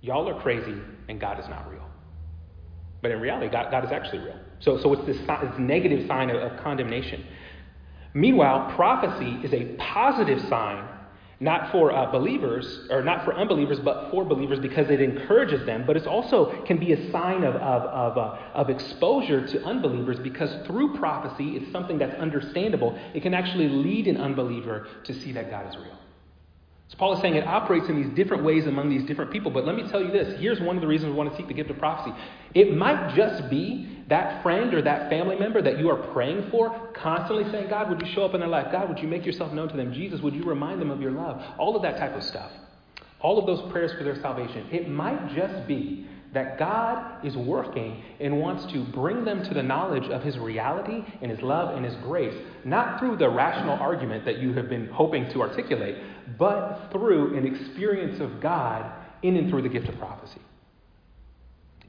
[0.00, 0.74] y'all are crazy
[1.08, 1.86] and god is not real.
[3.00, 4.38] But in reality god, god is actually real.
[4.60, 5.18] So, so it's this
[5.58, 7.24] negative sign of, of condemnation.
[8.14, 10.86] Meanwhile, prophecy is a positive sign,
[11.42, 15.82] not for uh, believers, or not for unbelievers, but for believers because it encourages them.
[15.84, 20.20] But it also can be a sign of, of, of, uh, of exposure to unbelievers
[20.20, 22.96] because through prophecy, it's something that's understandable.
[23.12, 25.98] It can actually lead an unbeliever to see that God is real.
[26.92, 29.50] So Paul is saying it operates in these different ways among these different people.
[29.50, 31.48] But let me tell you this here's one of the reasons we want to seek
[31.48, 32.14] the gift of prophecy.
[32.54, 36.92] It might just be that friend or that family member that you are praying for,
[36.94, 38.66] constantly saying, God, would you show up in their life?
[38.70, 39.94] God, would you make yourself known to them?
[39.94, 41.42] Jesus, would you remind them of your love?
[41.58, 42.50] All of that type of stuff.
[43.20, 44.66] All of those prayers for their salvation.
[44.70, 49.62] It might just be that God is working and wants to bring them to the
[49.62, 54.24] knowledge of His reality and His love and His grace, not through the rational argument
[54.24, 55.96] that you have been hoping to articulate,
[56.38, 58.90] but through an experience of God
[59.22, 60.40] in and through the gift of prophecy.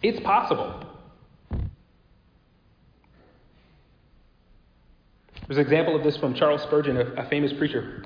[0.01, 0.85] It's possible.
[5.47, 8.05] There's an example of this from Charles Spurgeon, a, famous preacher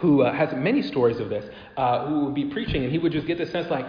[0.00, 1.44] who uh, has many stories of this,
[1.76, 3.86] uh, who would be preaching, and he would just get the sense like,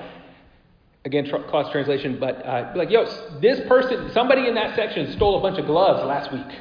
[1.08, 3.06] again, cross translation, but uh, like, yo,
[3.42, 6.60] this person, somebody in that section stole a bunch of gloves last week.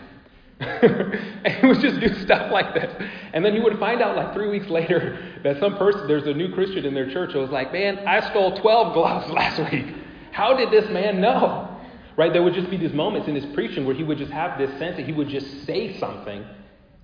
[0.61, 2.91] and he would just do stuff like this.
[3.35, 6.33] And then he would find out like three weeks later that some person, there's a
[6.33, 9.87] new Christian in their church who was like, man, I stole 12 gloves last week.
[10.31, 11.73] How did this man know?
[12.17, 12.33] Right?
[12.33, 14.71] There would just be these moments in his preaching where he would just have this
[14.79, 16.45] sense that he would just say something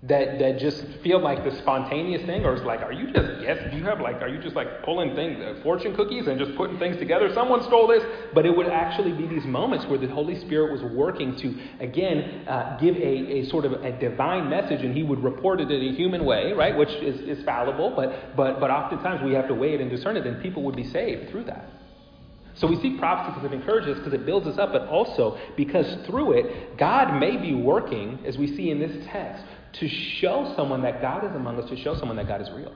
[0.04, 3.56] that, that just feel like the spontaneous thing, or it's like, are you just yes?
[3.70, 6.56] Do you have like, are you just like pulling things, uh, fortune cookies, and just
[6.56, 7.32] putting things together?
[7.34, 8.02] Someone stole this,
[8.34, 12.48] but it would actually be these moments where the Holy Spirit was working to again
[12.48, 15.94] uh, give a, a sort of a divine message, and He would report it in
[15.94, 16.76] a human way, right?
[16.76, 20.16] Which is, is fallible, but but but oftentimes we have to weigh it and discern
[20.16, 21.64] it, and people would be saved through that.
[22.54, 25.38] So we seek prophecy because it encourages us, because it builds us up, but also
[25.56, 30.52] because through it, God may be working, as we see in this text, to show
[30.56, 32.72] someone that God is among us, to show someone that God is real.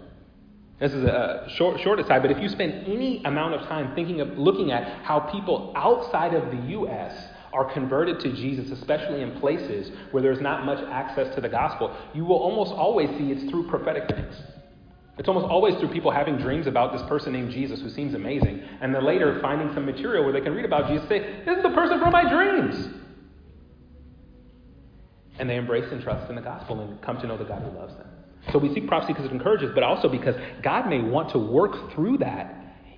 [0.78, 4.20] This is a short, short aside, but if you spend any amount of time thinking
[4.20, 7.14] of looking at how people outside of the U.S.
[7.54, 11.96] are converted to Jesus, especially in places where there's not much access to the gospel,
[12.14, 14.34] you will almost always see it's through prophetic things.
[15.18, 18.62] It's almost always through people having dreams about this person named Jesus who seems amazing,
[18.82, 21.62] and then later finding some material where they can read about Jesus, say, This is
[21.62, 23.05] the person from my dreams.
[25.38, 27.76] And they embrace and trust in the gospel and come to know the God who
[27.78, 28.08] loves them.
[28.52, 31.92] So we seek prophecy because it encourages, but also because God may want to work
[31.92, 32.54] through that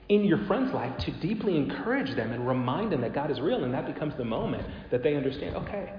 [0.08, 3.64] in your friend's life to deeply encourage them and remind them that God is real,
[3.64, 5.92] and that becomes the moment that they understand, okay,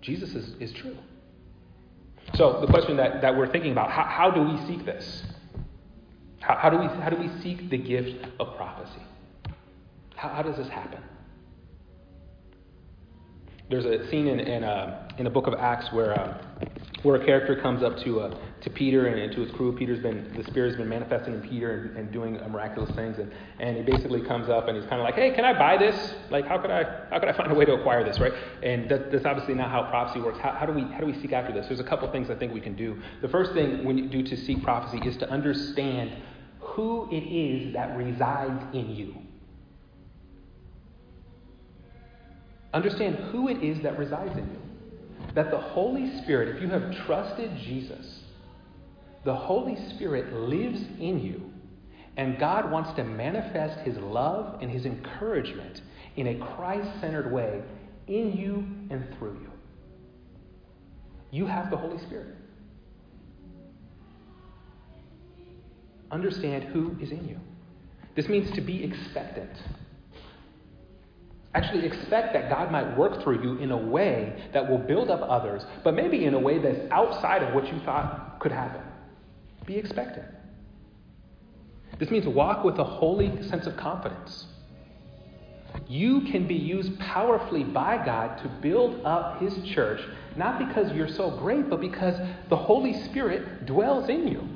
[0.00, 0.96] Jesus is, is true.
[2.34, 5.24] So the question that, that we're thinking about, how, how do we seek this?
[6.40, 9.02] How, how, do we, how do we seek the gift of prophecy?
[10.14, 11.02] How, how does this happen?
[13.70, 16.38] There's a scene in, in, uh, in the book of Acts where uh,
[17.02, 19.76] where a character comes up to uh, to Peter and, to his crew.
[19.76, 23.30] Peter's been the Spirit's been manifesting in Peter and, and doing uh, miraculous things, and,
[23.60, 26.14] and he basically comes up and he's kind of like, "Hey, can I buy this?
[26.30, 28.90] Like, how could I how could I find a way to acquire this, right?" And
[28.90, 30.38] that, that's obviously not how prophecy works.
[30.38, 31.66] How, how do we how do we seek after this?
[31.66, 32.98] There's a couple things I think we can do.
[33.20, 36.12] The first thing when you do to seek prophecy is to understand
[36.58, 39.14] who it is that resides in you.
[42.78, 45.32] Understand who it is that resides in you.
[45.34, 48.20] That the Holy Spirit, if you have trusted Jesus,
[49.24, 51.52] the Holy Spirit lives in you,
[52.16, 55.82] and God wants to manifest His love and His encouragement
[56.14, 57.62] in a Christ centered way
[58.06, 58.64] in you
[58.94, 59.50] and through you.
[61.32, 62.36] You have the Holy Spirit.
[66.12, 67.40] Understand who is in you.
[68.14, 69.50] This means to be expectant.
[71.58, 75.20] Actually, expect that God might work through you in a way that will build up
[75.28, 78.80] others, but maybe in a way that's outside of what you thought could happen.
[79.66, 80.28] Be expectant.
[81.98, 84.46] This means walk with a holy sense of confidence.
[85.88, 90.00] You can be used powerfully by God to build up His church,
[90.36, 92.14] not because you're so great, but because
[92.48, 94.48] the Holy Spirit dwells in you.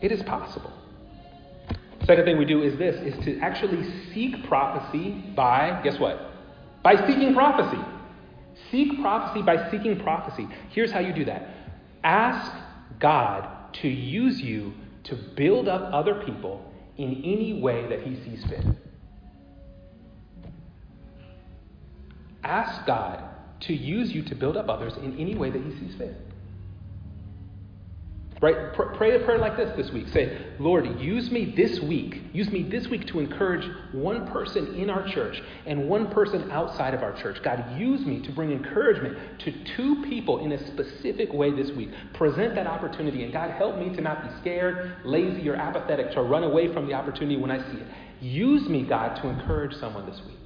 [0.00, 0.72] It is possible.
[2.06, 3.82] Second thing we do is this is to actually
[4.12, 6.32] seek prophecy by guess what?
[6.82, 7.82] By seeking prophecy.
[8.70, 10.46] Seek prophecy by seeking prophecy.
[10.70, 11.48] Here's how you do that.
[12.02, 12.52] Ask
[13.00, 14.74] God to use you
[15.04, 18.64] to build up other people in any way that he sees fit.
[22.42, 23.24] Ask God
[23.60, 26.14] to use you to build up others in any way that he sees fit.
[28.40, 28.74] Right?
[28.74, 30.08] Pray a prayer like this this week.
[30.08, 32.20] Say, Lord, use me this week.
[32.32, 36.94] Use me this week to encourage one person in our church and one person outside
[36.94, 37.42] of our church.
[37.42, 41.90] God, use me to bring encouragement to two people in a specific way this week.
[42.12, 43.22] Present that opportunity.
[43.22, 46.86] And God, help me to not be scared, lazy, or apathetic, to run away from
[46.86, 47.86] the opportunity when I see it.
[48.20, 50.36] Use me, God, to encourage someone this week.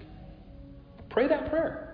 [1.08, 1.84] Pray that prayer.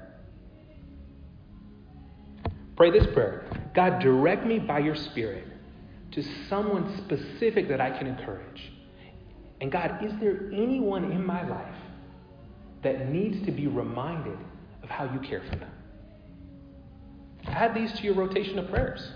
[2.77, 5.54] Pray this prayer God, direct me by your Spirit
[6.15, 8.73] to someone specific that I can encourage.
[9.61, 11.75] And God, is there anyone in my life
[12.83, 14.39] that needs to be reminded
[14.83, 15.71] of how you care for them?
[17.47, 19.07] Add these to your rotation of prayers.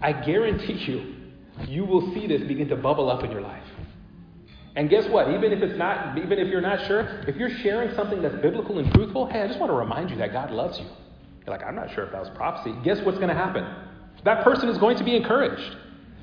[0.00, 1.14] I guarantee you,
[1.66, 3.62] you will see this begin to bubble up in your life.
[4.76, 5.28] And guess what?
[5.28, 8.78] Even if it's not, even if you're not sure, if you're sharing something that's biblical
[8.78, 10.86] and truthful, hey, I just want to remind you that God loves you.
[11.46, 12.74] You're like, I'm not sure if that was prophecy.
[12.82, 13.64] Guess what's going to happen?
[14.24, 15.76] That person is going to be encouraged.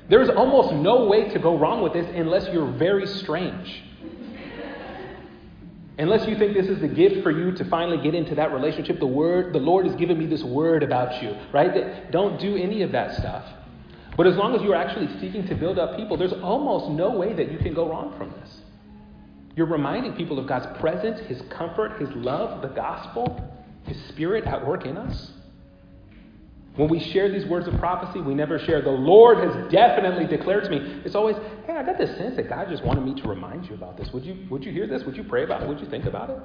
[0.08, 3.82] There's almost no way to go wrong with this unless you're very strange.
[5.98, 8.98] Unless you think this is the gift for you to finally get into that relationship,
[8.98, 12.10] the word, the Lord has given me this word about you, right?
[12.10, 13.44] Don't do any of that stuff.
[14.16, 17.34] But as long as you're actually seeking to build up people, there's almost no way
[17.34, 18.62] that you can go wrong from this.
[19.54, 23.40] You're reminding people of God's presence, His comfort, His love, the gospel,
[23.84, 25.30] His Spirit at work in us.
[26.76, 30.64] When we share these words of prophecy, we never share, the Lord has definitely declared
[30.64, 31.02] to me.
[31.04, 33.74] It's always, hey, I got this sense that God just wanted me to remind you
[33.74, 34.10] about this.
[34.12, 35.02] Would you, would you hear this?
[35.04, 35.68] Would you pray about it?
[35.68, 36.38] Would you think about it?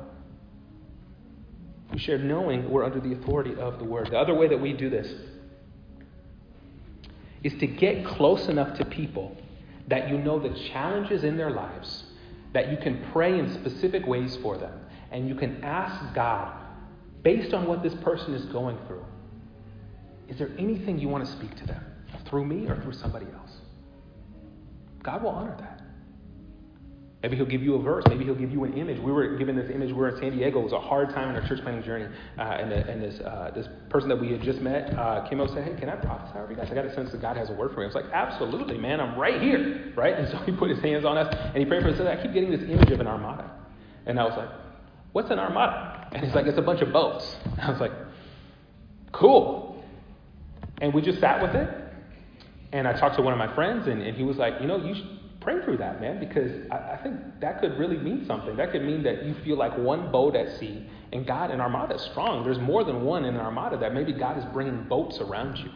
[1.93, 4.09] We share knowing we're under the authority of the Word.
[4.11, 5.13] The other way that we do this
[7.43, 9.38] is to get close enough to people
[9.88, 12.03] that you know the challenges in their lives,
[12.53, 14.78] that you can pray in specific ways for them,
[15.11, 16.53] and you can ask God,
[17.23, 19.05] based on what this person is going through,
[20.28, 21.84] is there anything you want to speak to them
[22.25, 23.51] through me or through somebody else?
[25.03, 25.78] God will honor that.
[27.23, 28.03] Maybe he'll give you a verse.
[28.07, 28.99] Maybe he'll give you an image.
[28.99, 29.88] We were given this image.
[29.88, 30.59] We were in San Diego.
[30.59, 32.05] It was a hard time in our church planting journey.
[32.38, 35.41] Uh, and, the, and this, uh, this person that we had just met uh, came
[35.41, 36.69] up and said, Hey, can I prophesy over you guys?
[36.69, 37.86] I got a sense that God has a word for me.
[37.86, 39.01] I was like, Absolutely, man.
[39.01, 39.91] I'm right here.
[39.95, 40.15] Right?
[40.15, 41.97] And so he put his hands on us and he prayed for us.
[41.97, 43.49] Said, I keep getting this image of an armada.
[44.05, 44.49] And I was like,
[45.11, 46.09] What's an armada?
[46.11, 47.36] And he's like, It's a bunch of boats.
[47.61, 47.93] I was like,
[49.11, 49.66] Cool.
[50.82, 51.69] And we just sat with it.
[52.73, 54.78] And I talked to one of my friends, and, and he was like, You know,
[54.78, 55.17] you should
[55.47, 58.57] pray through that, man, because I, I, think that could really mean something.
[58.57, 61.95] That could mean that you feel like one boat at sea, and God and Armada
[61.95, 62.43] is strong.
[62.43, 65.69] There's more than one in Armada that maybe God is bringing boats around you.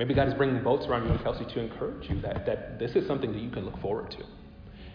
[0.00, 2.96] Maybe God is bringing boats around you and Kelsey to encourage you that, that this
[2.96, 4.24] is something that you can look forward to.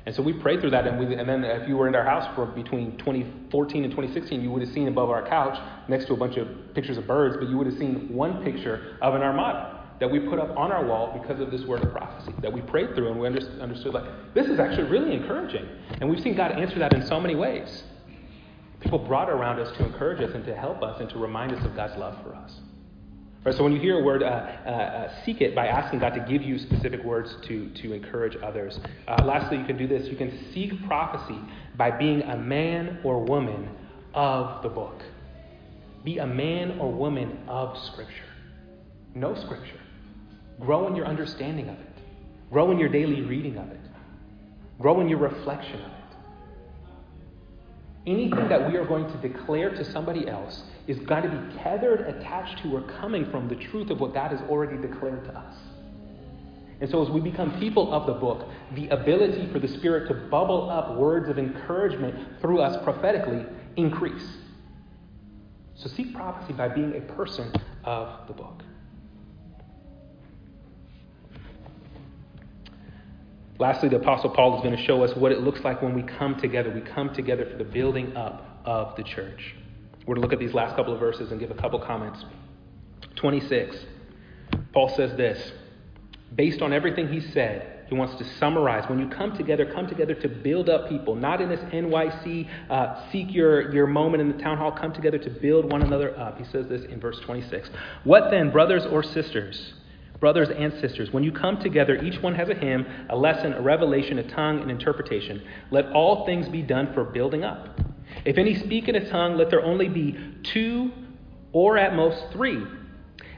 [0.08, 2.05] And so we prayed through that, and, we, and then if you were in our
[2.05, 6.14] house for between 2014 and 2016, you would have seen above our couch, next to
[6.14, 9.22] a bunch of pictures of birds, but you would have seen one picture of an
[9.22, 12.53] armada that we put up on our wall because of this word of prophecy that
[12.53, 15.68] we prayed through, and we understood like this is actually really encouraging,
[15.99, 17.84] and we've seen God answer that in so many ways.
[18.80, 21.66] People brought around us to encourage us and to help us and to remind us
[21.66, 22.62] of God's love for us.
[23.48, 26.14] Right, so when you hear a word, uh, uh, uh, seek it by asking God
[26.16, 28.78] to give you specific words to, to encourage others.
[29.08, 30.06] Uh, lastly, you can do this.
[30.10, 31.39] You can seek prophecy
[31.78, 33.70] by being a man or woman
[34.14, 35.02] of the book.
[36.04, 38.26] Be a man or woman of Scripture.
[39.16, 39.80] Know Scripture.
[40.60, 42.02] Grow in your understanding of it.
[42.52, 43.80] Grow in your daily reading of it.
[44.78, 46.18] Grow in your reflection of it.
[48.08, 52.01] Anything that we are going to declare to somebody else is going to be tethered,
[52.01, 55.55] attached to, or coming from the truth of what God has already declared to us.
[56.79, 60.13] And so, as we become people of the book, the ability for the Spirit to
[60.29, 64.38] bubble up words of encouragement through us prophetically increase.
[65.75, 67.51] So, seek prophecy by being a person
[67.83, 68.61] of the book.
[73.59, 76.03] Lastly, the Apostle Paul is going to show us what it looks like when we
[76.03, 76.69] come together.
[76.69, 79.55] We come together for the building up of the church.
[80.08, 82.24] We're going to look at these last couple of verses and give a couple comments.
[83.18, 83.76] 26.
[84.74, 85.51] Paul says this
[86.36, 88.88] based on everything he said, he wants to summarize.
[88.89, 93.10] When you come together, come together to build up people, not in this NYC, uh,
[93.12, 96.38] seek your, your moment in the town hall, come together to build one another up.
[96.38, 97.70] He says this in verse 26.
[98.03, 99.74] What then, brothers or sisters?
[100.20, 103.62] Brothers and sisters, when you come together, each one has a hymn, a lesson, a
[103.62, 105.43] revelation, a tongue, an interpretation.
[105.72, 107.80] Let all things be done for building up.
[108.26, 110.91] If any speak in a tongue, let there only be two
[111.51, 112.62] or at most three.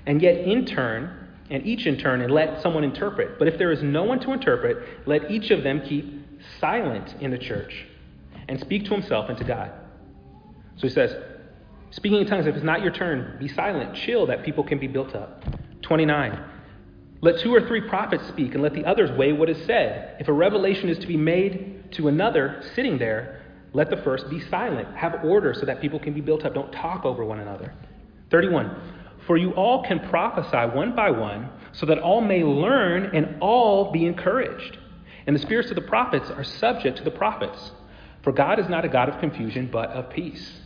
[0.06, 3.40] And yet, in turn, and each in turn, and let someone interpret.
[3.40, 6.26] But if there is no one to interpret, let each of them keep
[6.60, 7.86] silent in the church
[8.48, 9.72] and speak to himself and to God.
[10.78, 11.16] So he says,
[11.92, 14.88] speaking in tongues, if it's not your turn, be silent, chill, that people can be
[14.88, 15.44] built up.
[15.82, 16.44] 29.
[17.22, 20.16] Let two or three prophets speak, and let the others weigh what is said.
[20.20, 23.39] If a revelation is to be made to another sitting there,
[23.74, 24.96] let the first be silent.
[24.96, 26.54] Have order so that people can be built up.
[26.54, 27.74] Don't talk over one another.
[28.32, 28.76] 31.
[29.28, 33.92] For you all can prophesy one by one, so that all may learn and all
[33.92, 34.78] be encouraged.
[35.28, 37.72] And the spirits of the prophets are subject to the prophets.
[38.24, 40.60] For God is not a God of confusion, but of peace.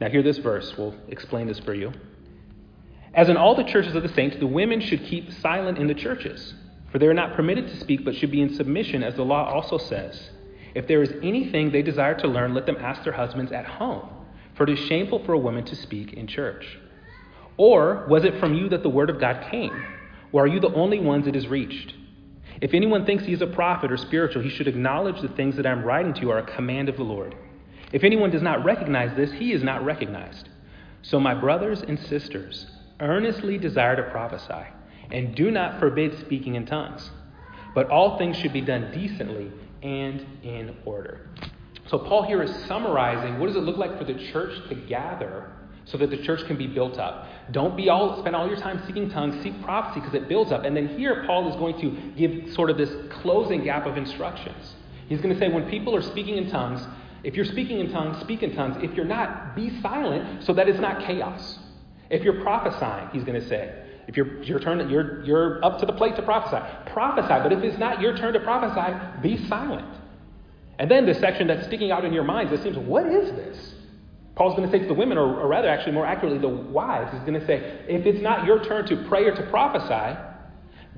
[0.00, 0.76] Now, hear this verse.
[0.76, 1.92] We'll explain this for you.
[3.14, 5.94] As in all the churches of the saints, the women should keep silent in the
[5.94, 6.54] churches,
[6.92, 9.50] for they are not permitted to speak, but should be in submission, as the law
[9.50, 10.30] also says.
[10.76, 14.10] If there is anything they desire to learn, let them ask their husbands at home,
[14.56, 16.66] for it is shameful for a woman to speak in church.
[17.56, 19.72] Or was it from you that the word of God came?
[20.32, 21.94] Or are you the only ones it has reached?
[22.60, 25.64] If anyone thinks he is a prophet or spiritual, he should acknowledge the things that
[25.64, 27.34] I am writing to you are a command of the Lord.
[27.94, 30.50] If anyone does not recognize this, he is not recognized.
[31.00, 32.66] So, my brothers and sisters,
[33.00, 34.66] earnestly desire to prophesy,
[35.10, 37.10] and do not forbid speaking in tongues.
[37.74, 39.50] But all things should be done decently
[39.82, 41.28] and in order.
[41.88, 45.52] So, Paul here is summarizing what does it look like for the church to gather
[45.86, 47.28] so that the church can be built up.
[47.52, 50.64] Don't be all spend all your time seeking tongues, seek prophecy because it builds up.
[50.64, 52.90] And then here Paul is going to give sort of this
[53.22, 54.74] closing gap of instructions.
[55.08, 56.84] He's going to say when people are speaking in tongues,
[57.22, 58.76] if you're speaking in tongues, speak in tongues.
[58.82, 61.58] If you're not, be silent so that it's not chaos.
[62.10, 65.86] If you're prophesying, he's going to say, if you're your turn, you're, you're up to
[65.86, 66.62] the plate to prophesy.
[66.92, 69.88] Prophesy, but if it's not your turn to prophesy, be silent.
[70.78, 73.74] And then the section that's sticking out in your minds that seems, what is this?
[74.34, 77.10] Paul's going to say to the women, or, or rather, actually, more accurately, the wives,
[77.12, 80.18] he's going to say, if it's not your turn to pray or to prophesy,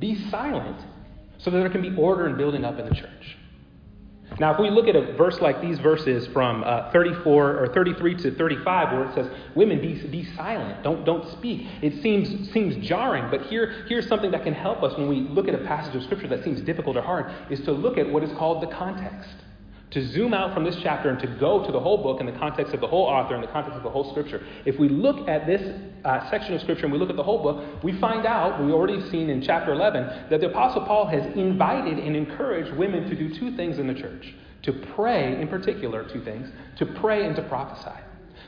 [0.01, 0.77] be silent
[1.39, 3.38] so that there can be order and building up in the church.
[4.41, 8.14] Now, if we look at a verse like these verses from uh, 34 or 33
[8.22, 12.76] to 35, where it says, "Women, be, be silent, don't don't speak," it seems seems
[12.86, 13.30] jarring.
[13.30, 16.03] But here here's something that can help us when we look at a passage of
[16.05, 19.30] scripture that seems difficult or hard: is to look at what is called the context
[19.91, 22.32] to zoom out from this chapter and to go to the whole book in the
[22.32, 24.45] context of the whole author in the context of the whole scripture.
[24.66, 25.62] If we look at this
[26.05, 28.74] uh, section of scripture and we look at the whole book, we find out, we've
[28.74, 33.16] already seen in chapter 11, that the Apostle Paul has invited and encouraged women to
[33.16, 37.36] do two things in the church to pray, in particular, two things, to pray and
[37.36, 37.99] to prophesy.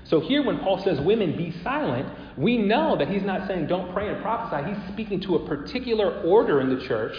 [0.05, 3.93] So here, when Paul says, Women, be silent, we know that he's not saying don't
[3.93, 4.73] pray and prophesy.
[4.73, 7.15] He's speaking to a particular order in the church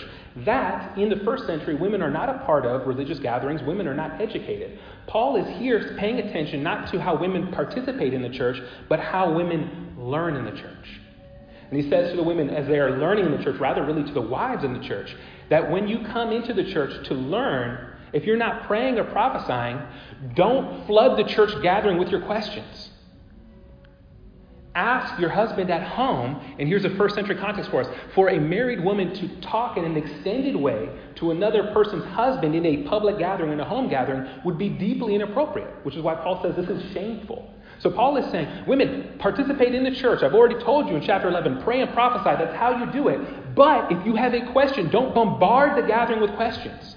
[0.46, 3.62] that, in the first century, women are not a part of religious gatherings.
[3.64, 4.80] Women are not educated.
[5.08, 8.58] Paul is here paying attention not to how women participate in the church,
[8.90, 11.00] but how women learn in the church.
[11.70, 14.04] And he says to the women, as they are learning in the church, rather really
[14.04, 15.16] to the wives in the church,
[15.50, 19.82] that when you come into the church to learn, if you're not praying or prophesying,
[20.36, 22.90] don't flood the church gathering with your questions.
[24.76, 28.40] ask your husband at home, and here's a first century context for us, for a
[28.40, 33.18] married woman to talk in an extended way to another person's husband in a public
[33.18, 36.70] gathering, in a home gathering, would be deeply inappropriate, which is why Paul says this
[36.70, 37.54] is shameful.
[37.80, 40.22] So Paul is saying, women, participate in the church.
[40.22, 42.36] I've already told you in chapter 11, pray and prophesy.
[42.38, 43.56] That's how you do it.
[43.56, 46.96] But if you have a question, don't bombard the gathering with questions.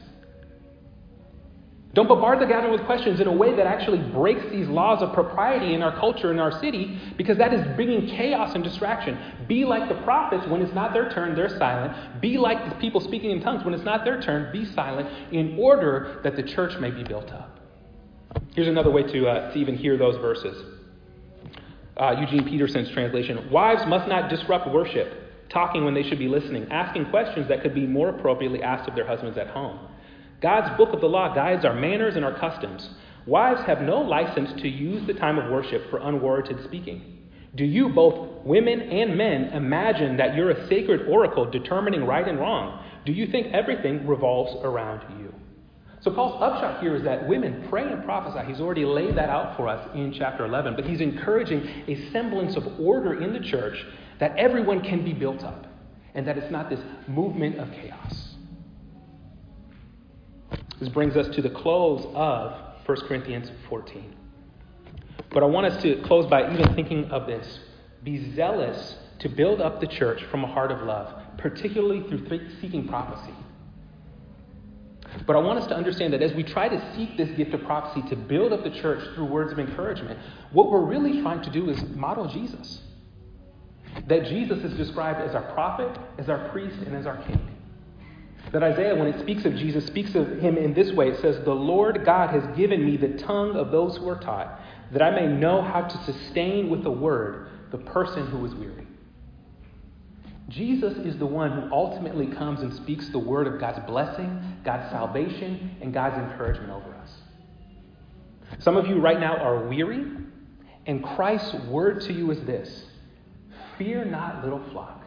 [1.95, 5.15] Don't bombard the gathering with questions in a way that actually breaks these laws of
[5.15, 9.17] propriety in our culture, in our city, because that is bringing chaos and distraction.
[9.47, 12.21] Be like the prophets when it's not their turn, they're silent.
[12.21, 15.57] Be like the people speaking in tongues when it's not their turn, be silent, in
[15.57, 17.61] order that the church may be built up.
[18.57, 20.65] Here's another way to, uh, to even hear those verses.
[21.97, 26.67] Uh, Eugene Peterson's translation Wives must not disrupt worship, talking when they should be listening,
[26.73, 29.79] asking questions that could be more appropriately asked of their husbands at home.
[30.45, 32.91] God's book of the law guides our manners and our customs.
[33.25, 37.31] Wives have no license to use the time of worship for unwarranted speaking.
[37.55, 42.39] Do you, both women and men, imagine that you're a sacred oracle determining right and
[42.39, 42.85] wrong?
[43.07, 45.33] Do you think everything revolves around you?
[46.03, 48.47] So, Paul's upshot here is that women pray and prophesy.
[48.47, 52.55] He's already laid that out for us in chapter 11, but he's encouraging a semblance
[52.55, 53.83] of order in the church
[54.21, 55.65] that everyone can be built up
[56.15, 58.34] and that it's not this movement of chaos.
[60.81, 62.53] This brings us to the close of
[62.87, 64.15] 1 Corinthians 14.
[65.31, 67.61] But I want us to close by even thinking of this.
[68.03, 72.89] Be zealous to build up the church from a heart of love, particularly through seeking
[72.89, 73.35] prophecy.
[75.27, 77.63] But I want us to understand that as we try to seek this gift of
[77.65, 80.19] prophecy to build up the church through words of encouragement,
[80.53, 82.81] what we're really trying to do is model Jesus.
[84.09, 87.54] That Jesus is described as our prophet, as our priest, and as our king.
[88.55, 91.45] That Isaiah, when it speaks of Jesus, speaks of him in this way it says,
[91.45, 94.61] The Lord God has given me the tongue of those who are taught,
[94.93, 98.87] that I may know how to sustain with the word the person who is weary.
[100.49, 104.89] Jesus is the one who ultimately comes and speaks the word of God's blessing, God's
[104.89, 107.13] salvation, and God's encouragement over us.
[108.61, 110.05] Some of you right now are weary,
[110.87, 112.85] and Christ's word to you is this
[113.79, 115.03] Fear not, little flock,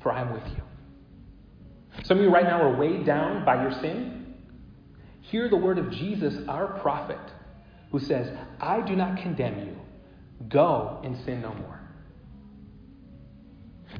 [0.00, 0.62] for I am with you.
[2.02, 4.34] Some of you right now are weighed down by your sin.
[5.22, 7.18] Hear the word of Jesus, our prophet,
[7.90, 9.76] who says, I do not condemn you.
[10.48, 11.80] Go and sin no more.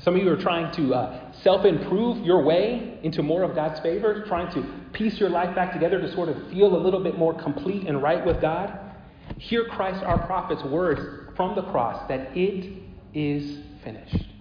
[0.00, 3.80] Some of you are trying to uh, self improve your way into more of God's
[3.80, 7.16] favor, trying to piece your life back together to sort of feel a little bit
[7.16, 8.76] more complete and right with God.
[9.38, 11.00] Hear Christ, our prophet's words
[11.36, 12.82] from the cross that it
[13.14, 14.33] is finished.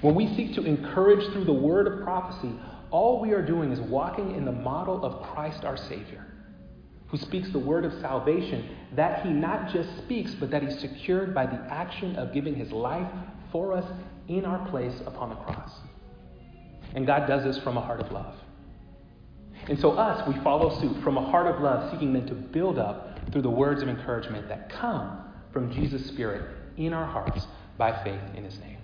[0.00, 2.52] When we seek to encourage through the word of prophecy,
[2.90, 6.24] all we are doing is walking in the model of Christ our Savior,
[7.08, 11.34] who speaks the word of salvation that he not just speaks, but that he secured
[11.34, 13.10] by the action of giving his life
[13.50, 13.84] for us
[14.28, 15.72] in our place upon the cross.
[16.94, 18.34] And God does this from a heart of love.
[19.68, 22.78] And so, us, we follow suit from a heart of love, seeking then to build
[22.78, 26.42] up through the words of encouragement that come from Jesus' Spirit
[26.76, 27.46] in our hearts
[27.76, 28.77] by faith in his name.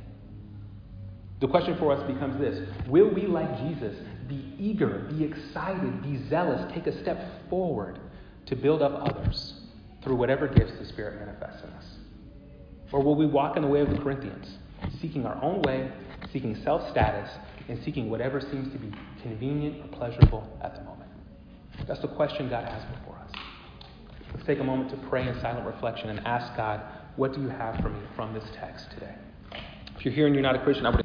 [1.45, 3.95] The question for us becomes this Will we, like Jesus,
[4.26, 7.99] be eager, be excited, be zealous, take a step forward
[8.47, 9.53] to build up others
[10.03, 11.84] through whatever gifts the Spirit manifests in us?
[12.92, 14.57] Or will we walk in the way of the Corinthians,
[15.03, 15.92] seeking our own way,
[16.32, 17.30] seeking self status,
[17.68, 18.90] and seeking whatever seems to be
[19.20, 21.11] convenient or pleasurable at the moment?
[21.86, 23.32] That's the question God has before us.
[24.32, 26.80] Let's take a moment to pray in silent reflection and ask God,
[27.16, 29.14] what do you have for me from this text today?
[29.95, 31.05] If you're here and you're not a Christian, I would.